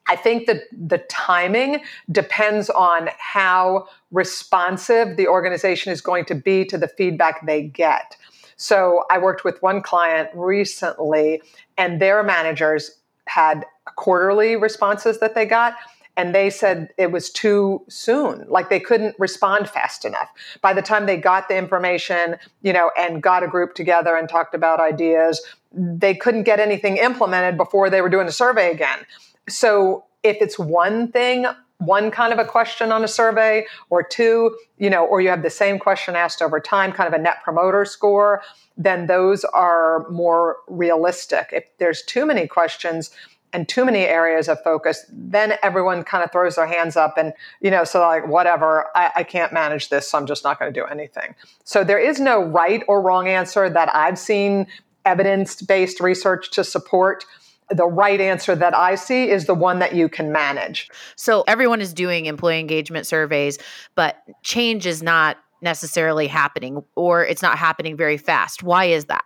I 0.08 0.16
think 0.16 0.46
that 0.46 0.62
the 0.72 0.98
timing 1.10 1.82
depends 2.10 2.70
on 2.70 3.10
how 3.18 3.88
responsive 4.10 5.16
the 5.16 5.28
organization 5.28 5.92
is 5.92 6.00
going 6.00 6.24
to 6.26 6.34
be 6.34 6.64
to 6.64 6.78
the 6.78 6.88
feedback 6.88 7.46
they 7.46 7.62
get. 7.62 8.16
So 8.56 9.04
I 9.10 9.18
worked 9.18 9.44
with 9.44 9.62
one 9.62 9.82
client 9.82 10.30
recently, 10.34 11.42
and 11.76 12.00
their 12.00 12.22
managers 12.22 12.90
had 13.26 13.64
quarterly 13.96 14.56
responses 14.56 15.20
that 15.20 15.34
they 15.34 15.44
got 15.44 15.74
and 16.18 16.34
they 16.34 16.50
said 16.50 16.92
it 16.98 17.10
was 17.10 17.30
too 17.30 17.82
soon. 17.88 18.44
Like 18.48 18.68
they 18.68 18.80
couldn't 18.80 19.14
respond 19.18 19.70
fast 19.70 20.04
enough. 20.04 20.28
By 20.60 20.74
the 20.74 20.82
time 20.82 21.06
they 21.06 21.16
got 21.16 21.48
the 21.48 21.56
information 21.56 22.36
you 22.60 22.74
know 22.74 22.90
and 22.98 23.22
got 23.22 23.42
a 23.42 23.48
group 23.48 23.74
together 23.74 24.14
and 24.16 24.28
talked 24.28 24.54
about 24.54 24.80
ideas 24.80 25.40
they 25.72 26.14
couldn't 26.14 26.44
get 26.44 26.60
anything 26.60 26.96
implemented 26.96 27.56
before 27.56 27.90
they 27.90 28.00
were 28.00 28.08
doing 28.08 28.26
a 28.26 28.32
survey 28.32 28.70
again. 28.70 29.00
So 29.48 30.04
if 30.22 30.38
it's 30.40 30.58
one 30.58 31.12
thing 31.12 31.46
one 31.78 32.10
kind 32.10 32.32
of 32.32 32.40
a 32.40 32.44
question 32.44 32.90
on 32.90 33.04
a 33.04 33.08
survey 33.08 33.64
or 33.88 34.02
two, 34.02 34.56
you 34.78 34.90
know, 34.90 35.04
or 35.04 35.20
you 35.20 35.28
have 35.28 35.44
the 35.44 35.50
same 35.50 35.78
question 35.78 36.16
asked 36.16 36.42
over 36.42 36.58
time, 36.58 36.90
kind 36.90 37.06
of 37.06 37.18
a 37.18 37.22
net 37.22 37.36
promoter 37.44 37.84
score, 37.84 38.42
then 38.76 39.06
those 39.06 39.44
are 39.44 40.08
more 40.10 40.56
realistic. 40.66 41.50
If 41.52 41.64
there's 41.78 42.02
too 42.02 42.26
many 42.26 42.48
questions, 42.48 43.10
and 43.52 43.68
too 43.68 43.84
many 43.84 44.00
areas 44.00 44.48
of 44.48 44.60
focus, 44.62 45.06
then 45.10 45.54
everyone 45.62 46.04
kind 46.04 46.22
of 46.22 46.30
throws 46.30 46.56
their 46.56 46.66
hands 46.66 46.96
up 46.96 47.16
and, 47.16 47.32
you 47.60 47.70
know, 47.70 47.84
so 47.84 48.00
like, 48.00 48.26
whatever, 48.28 48.86
I, 48.94 49.10
I 49.16 49.22
can't 49.22 49.52
manage 49.52 49.88
this, 49.88 50.10
so 50.10 50.18
I'm 50.18 50.26
just 50.26 50.44
not 50.44 50.58
going 50.58 50.72
to 50.72 50.80
do 50.80 50.86
anything. 50.86 51.34
So 51.64 51.84
there 51.84 51.98
is 51.98 52.20
no 52.20 52.42
right 52.42 52.82
or 52.88 53.00
wrong 53.00 53.26
answer 53.28 53.70
that 53.70 53.94
I've 53.94 54.18
seen 54.18 54.66
evidence 55.04 55.62
based 55.62 56.00
research 56.00 56.50
to 56.52 56.64
support 56.64 57.24
the 57.70 57.86
right 57.86 58.20
answer 58.20 58.54
that 58.54 58.74
I 58.74 58.94
see 58.94 59.28
is 59.28 59.46
the 59.46 59.54
one 59.54 59.78
that 59.78 59.94
you 59.94 60.08
can 60.08 60.32
manage. 60.32 60.88
So 61.16 61.44
everyone 61.46 61.80
is 61.80 61.92
doing 61.92 62.26
employee 62.26 62.60
engagement 62.60 63.06
surveys, 63.06 63.58
but 63.94 64.22
change 64.42 64.86
is 64.86 65.02
not 65.02 65.36
necessarily 65.60 66.26
happening 66.26 66.82
or 66.94 67.24
it's 67.24 67.42
not 67.42 67.58
happening 67.58 67.96
very 67.96 68.16
fast. 68.16 68.62
Why 68.62 68.86
is 68.86 69.06
that? 69.06 69.24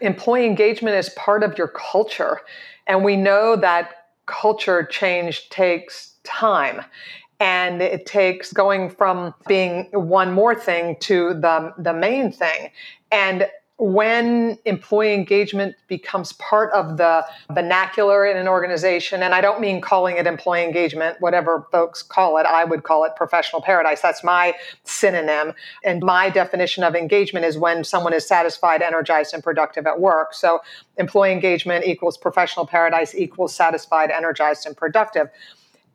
Employee 0.00 0.46
engagement 0.46 0.96
is 0.96 1.10
part 1.10 1.42
of 1.42 1.58
your 1.58 1.68
culture. 1.68 2.40
And 2.88 3.04
we 3.04 3.16
know 3.16 3.54
that 3.56 4.06
culture 4.26 4.84
change 4.84 5.48
takes 5.50 6.14
time. 6.24 6.82
And 7.40 7.80
it 7.80 8.06
takes 8.06 8.52
going 8.52 8.90
from 8.90 9.32
being 9.46 9.88
one 9.92 10.32
more 10.32 10.54
thing 10.54 10.96
to 11.00 11.34
the, 11.34 11.72
the 11.78 11.92
main 11.92 12.32
thing. 12.32 12.70
And 13.12 13.48
when 13.78 14.58
employee 14.64 15.14
engagement 15.14 15.76
becomes 15.86 16.32
part 16.34 16.72
of 16.72 16.96
the 16.96 17.24
vernacular 17.52 18.26
in 18.26 18.36
an 18.36 18.48
organization, 18.48 19.22
and 19.22 19.32
I 19.32 19.40
don't 19.40 19.60
mean 19.60 19.80
calling 19.80 20.16
it 20.16 20.26
employee 20.26 20.64
engagement, 20.64 21.20
whatever 21.20 21.64
folks 21.70 22.02
call 22.02 22.38
it, 22.38 22.46
I 22.46 22.64
would 22.64 22.82
call 22.82 23.04
it 23.04 23.14
professional 23.14 23.62
paradise. 23.62 24.00
That's 24.00 24.24
my 24.24 24.54
synonym. 24.82 25.52
And 25.84 26.02
my 26.02 26.28
definition 26.28 26.82
of 26.82 26.96
engagement 26.96 27.46
is 27.46 27.56
when 27.56 27.84
someone 27.84 28.12
is 28.12 28.26
satisfied, 28.26 28.82
energized, 28.82 29.32
and 29.32 29.44
productive 29.44 29.86
at 29.86 30.00
work. 30.00 30.34
So 30.34 30.58
employee 30.96 31.30
engagement 31.30 31.86
equals 31.86 32.18
professional 32.18 32.66
paradise 32.66 33.14
equals 33.14 33.54
satisfied, 33.54 34.10
energized, 34.10 34.66
and 34.66 34.76
productive 34.76 35.28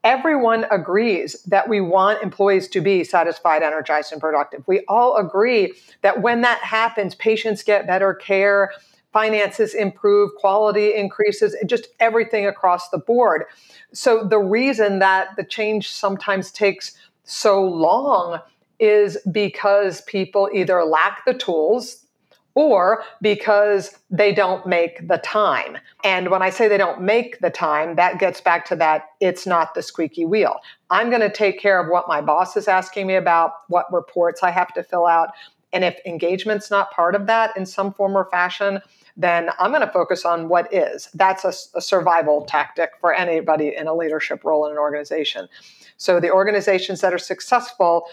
everyone 0.03 0.65
agrees 0.69 1.41
that 1.43 1.69
we 1.69 1.79
want 1.81 2.21
employees 2.21 2.67
to 2.69 2.81
be 2.81 3.03
satisfied, 3.03 3.63
energized, 3.63 4.11
and 4.11 4.21
productive. 4.21 4.63
We 4.67 4.83
all 4.87 5.17
agree 5.17 5.73
that 6.01 6.21
when 6.21 6.41
that 6.41 6.59
happens, 6.59 7.15
patients 7.15 7.63
get 7.63 7.87
better 7.87 8.13
care, 8.13 8.71
finances 9.13 9.73
improve, 9.73 10.31
quality 10.39 10.93
increases, 10.93 11.55
just 11.65 11.87
everything 11.99 12.45
across 12.45 12.89
the 12.89 12.97
board. 12.97 13.45
So 13.93 14.23
the 14.23 14.39
reason 14.39 14.99
that 14.99 15.35
the 15.37 15.43
change 15.43 15.89
sometimes 15.89 16.51
takes 16.51 16.97
so 17.23 17.63
long 17.63 18.39
is 18.79 19.17
because 19.31 20.01
people 20.01 20.49
either 20.53 20.83
lack 20.83 21.23
the 21.25 21.33
tools 21.33 22.02
or 22.55 23.03
because 23.21 23.97
they 24.09 24.33
don't 24.33 24.65
make 24.67 25.07
the 25.07 25.17
time. 25.17 25.77
And 26.03 26.29
when 26.29 26.41
I 26.41 26.49
say 26.49 26.67
they 26.67 26.77
don't 26.77 27.01
make 27.01 27.39
the 27.39 27.49
time, 27.49 27.95
that 27.95 28.19
gets 28.19 28.41
back 28.41 28.65
to 28.67 28.75
that 28.77 29.09
it's 29.19 29.47
not 29.47 29.73
the 29.73 29.81
squeaky 29.81 30.25
wheel. 30.25 30.57
I'm 30.89 31.09
going 31.09 31.21
to 31.21 31.31
take 31.31 31.59
care 31.59 31.81
of 31.81 31.89
what 31.89 32.07
my 32.07 32.21
boss 32.21 32.55
is 32.55 32.67
asking 32.67 33.07
me 33.07 33.15
about, 33.15 33.51
what 33.69 33.91
reports 33.91 34.43
I 34.43 34.51
have 34.51 34.73
to 34.73 34.83
fill 34.83 35.07
out. 35.07 35.29
And 35.71 35.83
if 35.83 35.99
engagement's 36.05 36.69
not 36.69 36.91
part 36.91 37.15
of 37.15 37.25
that 37.25 37.57
in 37.57 37.65
some 37.65 37.93
form 37.93 38.15
or 38.15 38.25
fashion, 38.25 38.79
then 39.17 39.49
I'm 39.59 39.71
going 39.71 39.81
to 39.81 39.91
focus 39.91 40.23
on 40.23 40.49
what 40.49 40.71
is. 40.71 41.09
That's 41.15 41.43
a, 41.45 41.53
a 41.77 41.81
survival 41.81 42.45
tactic 42.45 42.91
for 42.99 43.13
anybody 43.13 43.75
in 43.75 43.87
a 43.87 43.93
leadership 43.93 44.43
role 44.43 44.67
in 44.67 44.73
an 44.73 44.77
organization. 44.77 45.47
So 45.97 46.19
the 46.19 46.31
organizations 46.31 47.01
that 47.01 47.13
are 47.13 47.19
successful 47.19 48.05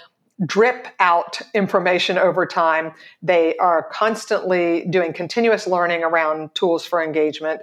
drip 0.46 0.88
out 0.98 1.40
information 1.54 2.18
over 2.18 2.46
time. 2.46 2.92
They 3.22 3.56
are 3.56 3.82
constantly 3.92 4.86
doing 4.86 5.12
continuous 5.12 5.66
learning 5.66 6.02
around 6.02 6.54
tools 6.54 6.84
for 6.84 7.02
engagement, 7.02 7.62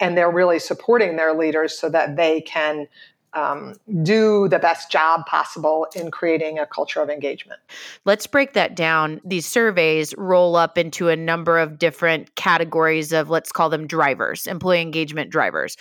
and 0.00 0.16
they're 0.16 0.30
really 0.30 0.58
supporting 0.58 1.16
their 1.16 1.34
leaders 1.34 1.78
so 1.78 1.88
that 1.90 2.16
they 2.16 2.40
can 2.42 2.86
um, 3.34 3.74
do 4.02 4.46
the 4.48 4.58
best 4.58 4.90
job 4.90 5.24
possible 5.26 5.86
in 5.96 6.10
creating 6.10 6.58
a 6.58 6.66
culture 6.66 7.00
of 7.00 7.08
engagement. 7.08 7.60
Let's 8.04 8.26
break 8.26 8.52
that 8.52 8.76
down. 8.76 9.20
These 9.24 9.46
surveys 9.46 10.14
roll 10.18 10.54
up 10.54 10.76
into 10.76 11.08
a 11.08 11.16
number 11.16 11.58
of 11.58 11.78
different 11.78 12.34
categories 12.34 13.12
of, 13.12 13.30
let's 13.30 13.50
call 13.50 13.70
them 13.70 13.86
drivers, 13.86 14.46
employee 14.46 14.82
engagement 14.82 15.30
drivers. 15.30 15.76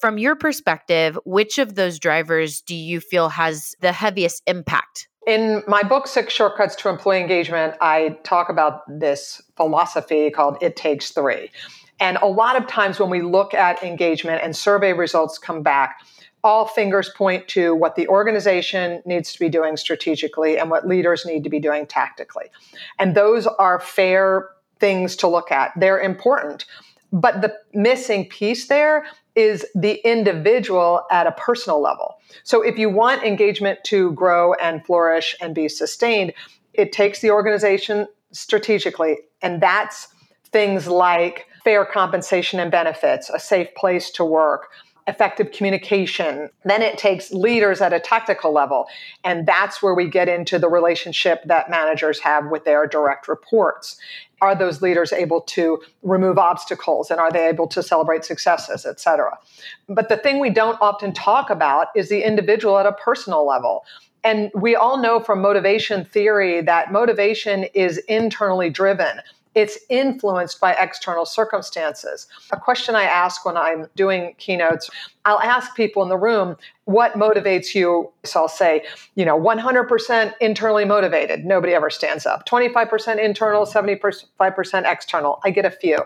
From 0.00 0.18
your 0.18 0.36
perspective, 0.36 1.18
which 1.24 1.58
of 1.58 1.74
those 1.74 1.98
drivers 1.98 2.60
do 2.62 2.74
you 2.74 3.00
feel 3.00 3.28
has 3.28 3.74
the 3.80 3.92
heaviest 3.92 4.42
impact 4.46 5.07
in 5.26 5.62
my 5.66 5.82
book, 5.82 6.06
Six 6.06 6.32
Shortcuts 6.32 6.74
to 6.76 6.88
Employee 6.88 7.20
Engagement, 7.20 7.74
I 7.80 8.18
talk 8.22 8.48
about 8.48 8.82
this 8.88 9.42
philosophy 9.56 10.30
called 10.30 10.56
It 10.62 10.76
Takes 10.76 11.10
Three. 11.10 11.50
And 12.00 12.16
a 12.18 12.26
lot 12.26 12.56
of 12.56 12.66
times 12.66 13.00
when 13.00 13.10
we 13.10 13.22
look 13.22 13.54
at 13.54 13.82
engagement 13.82 14.42
and 14.42 14.54
survey 14.54 14.92
results 14.92 15.36
come 15.36 15.62
back, 15.62 16.00
all 16.44 16.66
fingers 16.66 17.10
point 17.16 17.48
to 17.48 17.74
what 17.74 17.96
the 17.96 18.06
organization 18.08 19.02
needs 19.04 19.32
to 19.32 19.38
be 19.40 19.48
doing 19.48 19.76
strategically 19.76 20.58
and 20.58 20.70
what 20.70 20.86
leaders 20.86 21.26
need 21.26 21.42
to 21.44 21.50
be 21.50 21.58
doing 21.58 21.86
tactically. 21.86 22.46
And 22.98 23.14
those 23.14 23.46
are 23.46 23.80
fair 23.80 24.48
things 24.78 25.16
to 25.16 25.26
look 25.26 25.50
at. 25.50 25.72
They're 25.76 25.98
important. 25.98 26.64
But 27.12 27.40
the 27.40 27.54
missing 27.74 28.28
piece 28.28 28.68
there 28.68 29.04
is 29.38 29.64
the 29.76 30.00
individual 30.04 31.02
at 31.12 31.28
a 31.28 31.32
personal 31.32 31.80
level. 31.80 32.16
So 32.42 32.60
if 32.60 32.76
you 32.76 32.90
want 32.90 33.22
engagement 33.22 33.78
to 33.84 34.10
grow 34.12 34.54
and 34.54 34.84
flourish 34.84 35.36
and 35.40 35.54
be 35.54 35.68
sustained, 35.68 36.32
it 36.74 36.90
takes 36.90 37.20
the 37.20 37.30
organization 37.30 38.08
strategically. 38.32 39.18
And 39.40 39.62
that's 39.62 40.08
things 40.50 40.88
like 40.88 41.46
fair 41.62 41.84
compensation 41.84 42.58
and 42.58 42.70
benefits, 42.70 43.30
a 43.30 43.38
safe 43.38 43.68
place 43.76 44.10
to 44.12 44.24
work, 44.24 44.70
effective 45.08 45.50
communication. 45.50 46.50
Then 46.64 46.82
it 46.82 46.98
takes 46.98 47.32
leaders 47.32 47.80
at 47.80 47.92
a 47.92 47.98
tactical 47.98 48.52
level. 48.52 48.86
And 49.24 49.46
that's 49.46 49.82
where 49.82 49.94
we 49.94 50.08
get 50.08 50.28
into 50.28 50.58
the 50.58 50.68
relationship 50.68 51.42
that 51.46 51.70
managers 51.70 52.20
have 52.20 52.46
with 52.46 52.64
their 52.64 52.86
direct 52.86 53.26
reports. 53.26 53.98
Are 54.40 54.54
those 54.54 54.82
leaders 54.82 55.12
able 55.12 55.40
to 55.40 55.82
remove 56.02 56.38
obstacles 56.38 57.10
and 57.10 57.18
are 57.18 57.32
they 57.32 57.48
able 57.48 57.66
to 57.68 57.82
celebrate 57.82 58.24
successes, 58.24 58.86
et 58.86 59.00
cetera? 59.00 59.36
But 59.88 60.08
the 60.08 60.16
thing 60.16 60.38
we 60.38 60.50
don't 60.50 60.80
often 60.80 61.12
talk 61.12 61.50
about 61.50 61.88
is 61.96 62.08
the 62.08 62.22
individual 62.22 62.78
at 62.78 62.86
a 62.86 62.92
personal 62.92 63.46
level. 63.46 63.84
And 64.22 64.50
we 64.54 64.76
all 64.76 64.98
know 65.00 65.20
from 65.20 65.40
motivation 65.40 66.04
theory 66.04 66.60
that 66.62 66.92
motivation 66.92 67.64
is 67.74 67.98
internally 68.08 68.68
driven 68.68 69.20
it's 69.58 69.76
influenced 69.88 70.60
by 70.60 70.72
external 70.74 71.26
circumstances. 71.26 72.28
A 72.52 72.56
question 72.56 72.94
I 72.94 73.02
ask 73.02 73.44
when 73.44 73.56
I'm 73.56 73.88
doing 73.96 74.36
keynotes, 74.38 74.88
I'll 75.24 75.40
ask 75.40 75.74
people 75.74 76.00
in 76.04 76.08
the 76.08 76.16
room, 76.16 76.56
what 76.84 77.14
motivates 77.14 77.74
you? 77.74 78.08
So 78.24 78.42
I'll 78.42 78.48
say, 78.48 78.84
you 79.16 79.24
know, 79.24 79.38
100% 79.38 80.32
internally 80.40 80.84
motivated. 80.84 81.44
Nobody 81.44 81.74
ever 81.74 81.90
stands 81.90 82.24
up. 82.24 82.48
25% 82.48 83.22
internal, 83.22 83.66
75% 83.66 84.90
external. 84.90 85.40
I 85.42 85.50
get 85.50 85.66
a 85.66 85.72
few. 85.72 85.98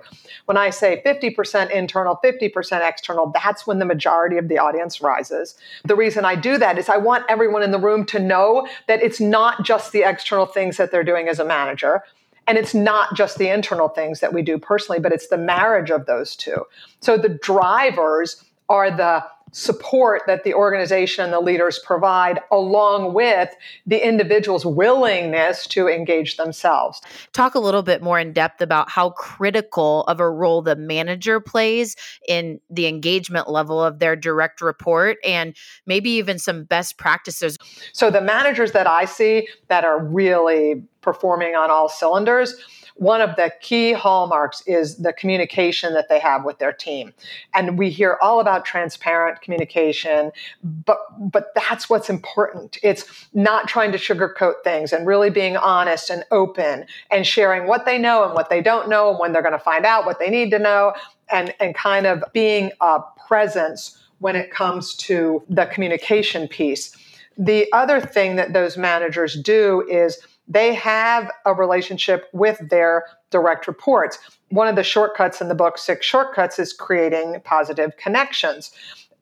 When 0.47 0.57
I 0.57 0.71
say 0.71 1.03
50% 1.05 1.71
internal, 1.71 2.19
50% 2.25 2.89
external, 2.89 3.33
that's 3.35 3.67
when 3.67 3.81
the 3.81 3.85
majority 3.85 4.39
of 4.39 4.49
the 4.49 4.57
audience 4.57 5.03
rises. 5.03 5.57
The 5.85 5.95
reason 5.95 6.25
I 6.25 6.37
do 6.37 6.57
that 6.57 6.79
is 6.79 6.89
I 6.89 6.97
want 6.97 7.27
everyone 7.29 7.63
in 7.63 7.71
the 7.71 7.79
room 7.79 8.07
to 8.07 8.19
know 8.19 8.67
that 8.89 9.03
it's 9.03 9.21
not 9.21 9.63
just 9.63 9.93
the 9.93 10.05
external 10.05 10.47
things 10.47 10.79
that 10.79 10.91
they're 10.91 11.05
doing 11.05 11.29
as 11.29 11.39
a 11.39 11.45
manager 11.45 12.03
and 12.47 12.59
it's 12.59 12.75
not 12.75 13.15
just 13.15 13.39
the 13.39 13.49
internal 13.49 13.89
things 13.89 14.21
that 14.21 14.33
we 14.33 14.43
do 14.43 14.59
personally, 14.59 15.01
but 15.01 15.13
it's 15.13 15.29
the 15.29 15.39
marriage 15.39 15.91
of 15.91 16.07
those 16.07 16.35
two. 16.35 16.65
So 17.01 17.17
the 17.17 17.29
drivers 17.29 18.45
are 18.69 18.91
the 18.91 19.25
support 19.53 20.23
that 20.27 20.45
the 20.45 20.55
organization 20.55 21.25
and 21.25 21.33
the 21.33 21.41
leaders 21.41 21.79
provide, 21.79 22.41
along 22.51 23.15
with 23.15 23.55
the 23.87 24.05
individual's 24.05 24.67
willingness 24.67 25.67
to 25.69 25.89
engage 25.89 26.37
themselves. 26.37 27.01
Talk 27.33 27.55
a 27.55 27.59
little 27.61 27.83
bit 27.83 28.03
more 28.03 28.19
in 28.19 28.33
depth 28.33 28.61
about 28.61 28.91
how 28.91 29.11
critical 29.11 30.05
of 30.05 30.21
a 30.21 30.29
role 30.29 30.63
the 30.63 30.75
manager 30.75 31.39
plays 31.39 31.97
in 32.27 32.61
the 32.71 32.87
engagement 32.87 33.49
level 33.49 33.83
of 33.83 33.99
their 33.99 34.17
direct 34.17 34.61
report 34.61 35.19
and 35.23 35.55
maybe 35.87 36.11
even 36.11 36.39
some 36.39 36.65
best 36.65 36.97
practices. 36.97 37.59
So, 37.93 38.11
the 38.11 38.23
managers 38.23 38.73
that 38.73 38.87
I 38.87 39.05
see 39.05 39.49
that 39.69 39.85
are 39.85 40.03
really 40.03 40.83
performing 41.03 41.55
on 41.55 41.71
all 41.71 41.89
cylinders 41.89 42.55
one 43.03 43.21
of 43.21 43.35
the 43.35 43.53
key 43.61 43.93
hallmarks 43.93 44.63
is 44.65 44.99
the 44.99 45.13
communication 45.13 45.93
that 45.95 46.09
they 46.09 46.21
have 46.21 46.45
with 46.45 46.59
their 46.61 46.73
team. 46.73 47.13
And 47.53 47.77
we 47.77 47.91
hear 47.91 48.17
all 48.23 48.39
about 48.39 48.65
transparent 48.65 49.41
communication, 49.41 50.31
but 50.63 50.99
but 51.19 51.53
that's 51.57 51.91
what's 51.91 52.09
important. 52.09 52.79
It's 52.81 53.05
not 53.35 53.67
trying 53.67 53.91
to 53.91 53.99
sugarcoat 53.99 54.63
things 54.63 54.93
and 54.93 55.05
really 55.05 55.31
being 55.31 55.57
honest 55.57 56.11
and 56.11 56.23
open 56.31 56.87
and 57.11 57.27
sharing 57.27 57.67
what 57.67 57.87
they 57.87 57.99
know 57.99 58.25
and 58.25 58.35
what 58.35 58.51
they 58.51 58.63
don't 58.63 58.89
know 58.89 59.11
and 59.11 59.19
when 59.19 59.33
they're 59.33 59.43
going 59.43 59.53
to 59.53 59.59
find 59.59 59.85
out 59.85 60.07
what 60.07 60.21
they 60.21 60.31
need 60.31 60.53
to 60.53 60.61
know 60.61 60.95
and 61.29 61.53
and 61.59 61.75
kind 61.75 62.07
of 62.07 62.23
being 62.33 62.71
a 62.81 63.01
presence 63.27 63.99
when 64.21 64.37
it 64.37 64.53
comes 64.53 64.95
to 64.95 65.43
the 65.49 65.67
communication 65.67 66.47
piece 66.47 66.97
The 67.37 67.67
other 67.73 68.01
thing 68.01 68.37
that 68.37 68.53
those 68.53 68.77
managers 68.77 69.41
do 69.41 69.85
is 69.91 70.19
they 70.49 70.75
have 70.75 71.31
a 71.47 71.55
relationship 71.55 72.29
with 72.33 72.59
their 72.69 73.05
direct 73.31 73.67
reports. 73.67 74.19
One 74.51 74.69
of 74.69 74.77
the 74.77 74.83
shortcuts 74.83 75.41
in 75.41 75.49
the 75.49 75.55
book, 75.55 75.79
Six 75.79 76.05
Shortcuts, 76.05 76.59
is 76.59 76.73
creating 76.73 77.41
positive 77.45 77.97
connections. 77.97 78.73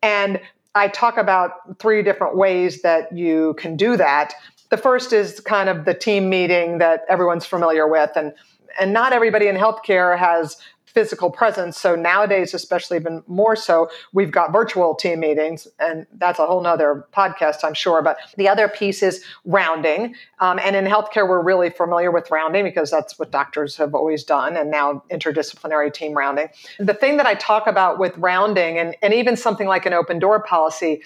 And 0.03 0.41
I 0.75 0.89
talk 0.89 1.17
about 1.17 1.79
three 1.79 2.03
different 2.03 2.37
ways 2.37 2.83
that 2.83 3.13
you 3.17 3.55
can 3.59 3.77
do 3.77 3.97
that. 3.97 4.35
The 4.71 4.77
first 4.77 5.13
is 5.13 5.41
kind 5.41 5.69
of 5.69 5.85
the 5.85 5.95
team 5.95 6.29
meeting 6.29 6.79
that 6.79 7.05
everyone's 7.09 7.45
familiar 7.45 7.89
with. 7.89 8.11
And, 8.17 8.33
and 8.81 8.93
not 8.93 9.13
everybody 9.13 9.49
in 9.49 9.57
healthcare 9.57 10.17
has 10.17 10.57
physical 10.93 11.31
presence. 11.31 11.79
So 11.79 11.95
nowadays, 11.95 12.53
especially 12.53 12.97
even 12.97 13.23
more 13.27 13.55
so, 13.55 13.89
we've 14.13 14.33
got 14.33 14.53
virtual 14.53 14.95
team 14.95 15.21
meetings, 15.21 15.69
and 15.79 16.07
that's 16.15 16.39
a 16.39 16.47
whole 16.47 16.61
nother 16.61 17.07
podcast, 17.15 17.59
I'm 17.63 17.75
sure. 17.75 18.03
But 18.03 18.19
the 18.37 18.49
other 18.49 18.69
piece 18.69 19.03
is 19.03 19.25
rounding. 19.45 20.15
Um, 20.41 20.59
and 20.59 20.75
in 20.75 20.85
healthcare, 20.87 21.29
we're 21.29 21.43
really 21.43 21.71
familiar 21.71 22.11
with 22.11 22.31
rounding 22.31 22.65
because 22.65 22.91
that's 22.91 23.19
what 23.19 23.31
doctors 23.31 23.77
have 23.77 23.95
always 23.95 24.25
done, 24.25 24.57
and 24.57 24.71
now 24.71 25.03
interdisciplinary 25.11 25.93
team 25.93 26.15
rounding. 26.15 26.49
The 26.79 26.95
thing 26.95 27.17
that 27.19 27.27
I 27.27 27.35
talk 27.35 27.67
about 27.67 27.99
with 27.99 28.17
rounding, 28.19 28.79
and, 28.79 28.97
and 29.03 29.15
even 29.15 29.37
something 29.37 29.69
like 29.69 29.87
an 29.87 29.93
open 29.93 30.19
door 30.19 30.43
policy, 30.43 31.03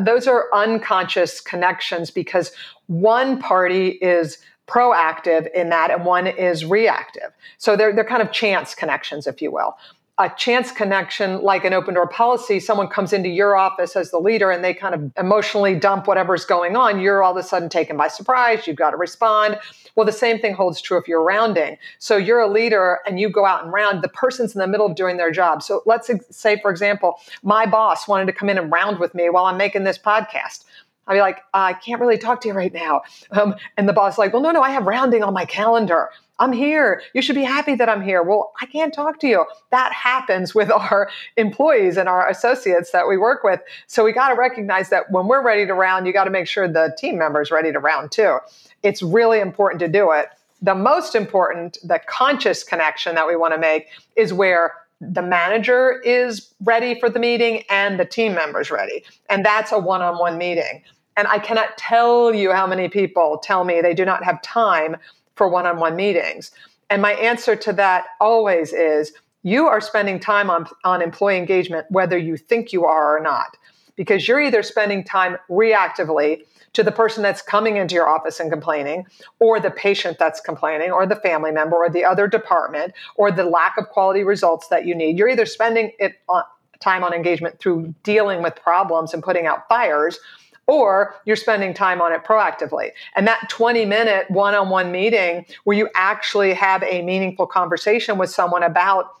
those 0.00 0.26
are 0.26 0.46
unconscious 0.52 1.40
connections 1.40 2.10
because 2.10 2.52
one 2.86 3.38
party 3.38 3.88
is 3.88 4.38
proactive 4.68 5.50
in 5.52 5.70
that 5.70 5.90
and 5.90 6.04
one 6.04 6.26
is 6.26 6.64
reactive. 6.64 7.32
So 7.56 7.74
they're, 7.74 7.94
they're 7.94 8.04
kind 8.04 8.22
of 8.22 8.30
chance 8.32 8.74
connections, 8.74 9.26
if 9.26 9.40
you 9.42 9.50
will. 9.50 9.76
A 10.20 10.28
chance 10.36 10.72
connection, 10.72 11.42
like 11.42 11.64
an 11.64 11.72
open 11.72 11.94
door 11.94 12.08
policy, 12.08 12.58
someone 12.58 12.88
comes 12.88 13.12
into 13.12 13.28
your 13.28 13.56
office 13.56 13.94
as 13.94 14.10
the 14.10 14.18
leader 14.18 14.50
and 14.50 14.64
they 14.64 14.74
kind 14.74 14.92
of 14.92 15.12
emotionally 15.16 15.76
dump 15.76 16.08
whatever's 16.08 16.44
going 16.44 16.74
on. 16.74 17.00
You're 17.00 17.22
all 17.22 17.30
of 17.30 17.36
a 17.36 17.42
sudden 17.44 17.68
taken 17.68 17.96
by 17.96 18.08
surprise. 18.08 18.66
You've 18.66 18.76
got 18.76 18.90
to 18.90 18.96
respond. 18.96 19.60
Well, 19.94 20.04
the 20.04 20.12
same 20.12 20.40
thing 20.40 20.54
holds 20.54 20.80
true 20.80 20.98
if 20.98 21.06
you're 21.06 21.22
rounding. 21.22 21.78
So 22.00 22.16
you're 22.16 22.40
a 22.40 22.50
leader 22.50 22.98
and 23.06 23.20
you 23.20 23.30
go 23.30 23.46
out 23.46 23.62
and 23.62 23.72
round. 23.72 24.02
The 24.02 24.08
person's 24.08 24.56
in 24.56 24.58
the 24.58 24.66
middle 24.66 24.86
of 24.86 24.96
doing 24.96 25.18
their 25.18 25.30
job. 25.30 25.62
So 25.62 25.82
let's 25.86 26.10
say, 26.30 26.60
for 26.60 26.72
example, 26.72 27.20
my 27.44 27.64
boss 27.64 28.08
wanted 28.08 28.26
to 28.26 28.32
come 28.32 28.48
in 28.48 28.58
and 28.58 28.72
round 28.72 28.98
with 28.98 29.14
me 29.14 29.30
while 29.30 29.44
I'm 29.44 29.56
making 29.56 29.84
this 29.84 29.98
podcast. 29.98 30.64
I'd 31.08 31.14
be 31.14 31.20
like, 31.20 31.40
I 31.54 31.72
can't 31.72 32.00
really 32.00 32.18
talk 32.18 32.40
to 32.42 32.48
you 32.48 32.54
right 32.54 32.72
now. 32.72 33.00
Um, 33.32 33.54
and 33.76 33.88
the 33.88 33.92
boss 33.92 34.18
like, 34.18 34.32
well, 34.32 34.42
no, 34.42 34.50
no, 34.50 34.60
I 34.60 34.70
have 34.70 34.84
rounding 34.84 35.22
on 35.22 35.32
my 35.32 35.46
calendar. 35.46 36.10
I'm 36.38 36.52
here. 36.52 37.02
You 37.14 37.22
should 37.22 37.34
be 37.34 37.42
happy 37.42 37.74
that 37.74 37.88
I'm 37.88 38.02
here. 38.02 38.22
Well, 38.22 38.52
I 38.60 38.66
can't 38.66 38.94
talk 38.94 39.18
to 39.20 39.26
you. 39.26 39.44
That 39.70 39.92
happens 39.92 40.54
with 40.54 40.70
our 40.72 41.10
employees 41.36 41.96
and 41.96 42.08
our 42.08 42.28
associates 42.28 42.92
that 42.92 43.08
we 43.08 43.16
work 43.16 43.42
with. 43.42 43.60
So 43.86 44.04
we 44.04 44.12
got 44.12 44.28
to 44.28 44.34
recognize 44.34 44.90
that 44.90 45.10
when 45.10 45.26
we're 45.26 45.42
ready 45.42 45.66
to 45.66 45.74
round, 45.74 46.06
you 46.06 46.12
got 46.12 46.24
to 46.24 46.30
make 46.30 46.46
sure 46.46 46.68
the 46.68 46.94
team 46.98 47.18
member 47.18 47.40
is 47.40 47.50
ready 47.50 47.72
to 47.72 47.78
round 47.78 48.12
too. 48.12 48.38
It's 48.82 49.02
really 49.02 49.40
important 49.40 49.80
to 49.80 49.88
do 49.88 50.12
it. 50.12 50.28
The 50.60 50.74
most 50.74 51.14
important, 51.14 51.78
the 51.82 52.00
conscious 52.06 52.62
connection 52.62 53.14
that 53.14 53.26
we 53.26 53.34
want 53.34 53.54
to 53.54 53.60
make 53.60 53.86
is 54.14 54.32
where 54.32 54.74
the 55.00 55.22
manager 55.22 56.00
is 56.04 56.52
ready 56.64 56.98
for 56.98 57.08
the 57.08 57.20
meeting 57.20 57.62
and 57.70 58.00
the 58.00 58.04
team 58.04 58.34
members 58.34 58.70
ready. 58.70 59.04
And 59.30 59.44
that's 59.44 59.70
a 59.70 59.78
one 59.78 60.02
on 60.02 60.18
one 60.18 60.38
meeting. 60.38 60.82
And 61.18 61.26
I 61.26 61.40
cannot 61.40 61.76
tell 61.76 62.32
you 62.32 62.52
how 62.52 62.64
many 62.64 62.88
people 62.88 63.38
tell 63.42 63.64
me 63.64 63.80
they 63.80 63.92
do 63.92 64.04
not 64.04 64.22
have 64.22 64.40
time 64.40 64.96
for 65.34 65.48
one 65.48 65.66
on 65.66 65.78
one 65.78 65.96
meetings. 65.96 66.52
And 66.90 67.02
my 67.02 67.12
answer 67.14 67.56
to 67.56 67.72
that 67.72 68.06
always 68.20 68.72
is 68.72 69.12
you 69.42 69.66
are 69.66 69.80
spending 69.80 70.20
time 70.20 70.48
on, 70.48 70.68
on 70.84 71.02
employee 71.02 71.36
engagement, 71.36 71.86
whether 71.90 72.16
you 72.16 72.36
think 72.36 72.72
you 72.72 72.84
are 72.84 73.16
or 73.16 73.20
not, 73.20 73.56
because 73.96 74.28
you're 74.28 74.40
either 74.40 74.62
spending 74.62 75.02
time 75.02 75.36
reactively 75.50 76.42
to 76.74 76.84
the 76.84 76.92
person 76.92 77.20
that's 77.20 77.42
coming 77.42 77.78
into 77.78 77.96
your 77.96 78.08
office 78.08 78.38
and 78.38 78.48
complaining, 78.48 79.04
or 79.40 79.58
the 79.58 79.72
patient 79.72 80.18
that's 80.20 80.40
complaining, 80.40 80.92
or 80.92 81.04
the 81.04 81.16
family 81.16 81.50
member, 81.50 81.74
or 81.74 81.90
the 81.90 82.04
other 82.04 82.28
department, 82.28 82.92
or 83.16 83.32
the 83.32 83.42
lack 83.42 83.76
of 83.76 83.88
quality 83.88 84.22
results 84.22 84.68
that 84.68 84.86
you 84.86 84.94
need. 84.94 85.18
You're 85.18 85.30
either 85.30 85.46
spending 85.46 85.90
it 85.98 86.12
on, 86.28 86.44
time 86.78 87.02
on 87.02 87.12
engagement 87.12 87.58
through 87.58 87.92
dealing 88.04 88.40
with 88.40 88.54
problems 88.54 89.12
and 89.14 89.22
putting 89.22 89.46
out 89.46 89.68
fires, 89.68 90.20
or 90.68 91.16
you're 91.24 91.34
spending 91.34 91.74
time 91.74 92.00
on 92.00 92.12
it 92.12 92.22
proactively. 92.22 92.90
And 93.16 93.26
that 93.26 93.48
20 93.48 93.86
minute 93.86 94.30
one 94.30 94.54
on 94.54 94.68
one 94.68 94.92
meeting 94.92 95.46
where 95.64 95.76
you 95.76 95.88
actually 95.96 96.52
have 96.52 96.84
a 96.84 97.02
meaningful 97.02 97.46
conversation 97.46 98.18
with 98.18 98.30
someone 98.30 98.62
about 98.62 99.14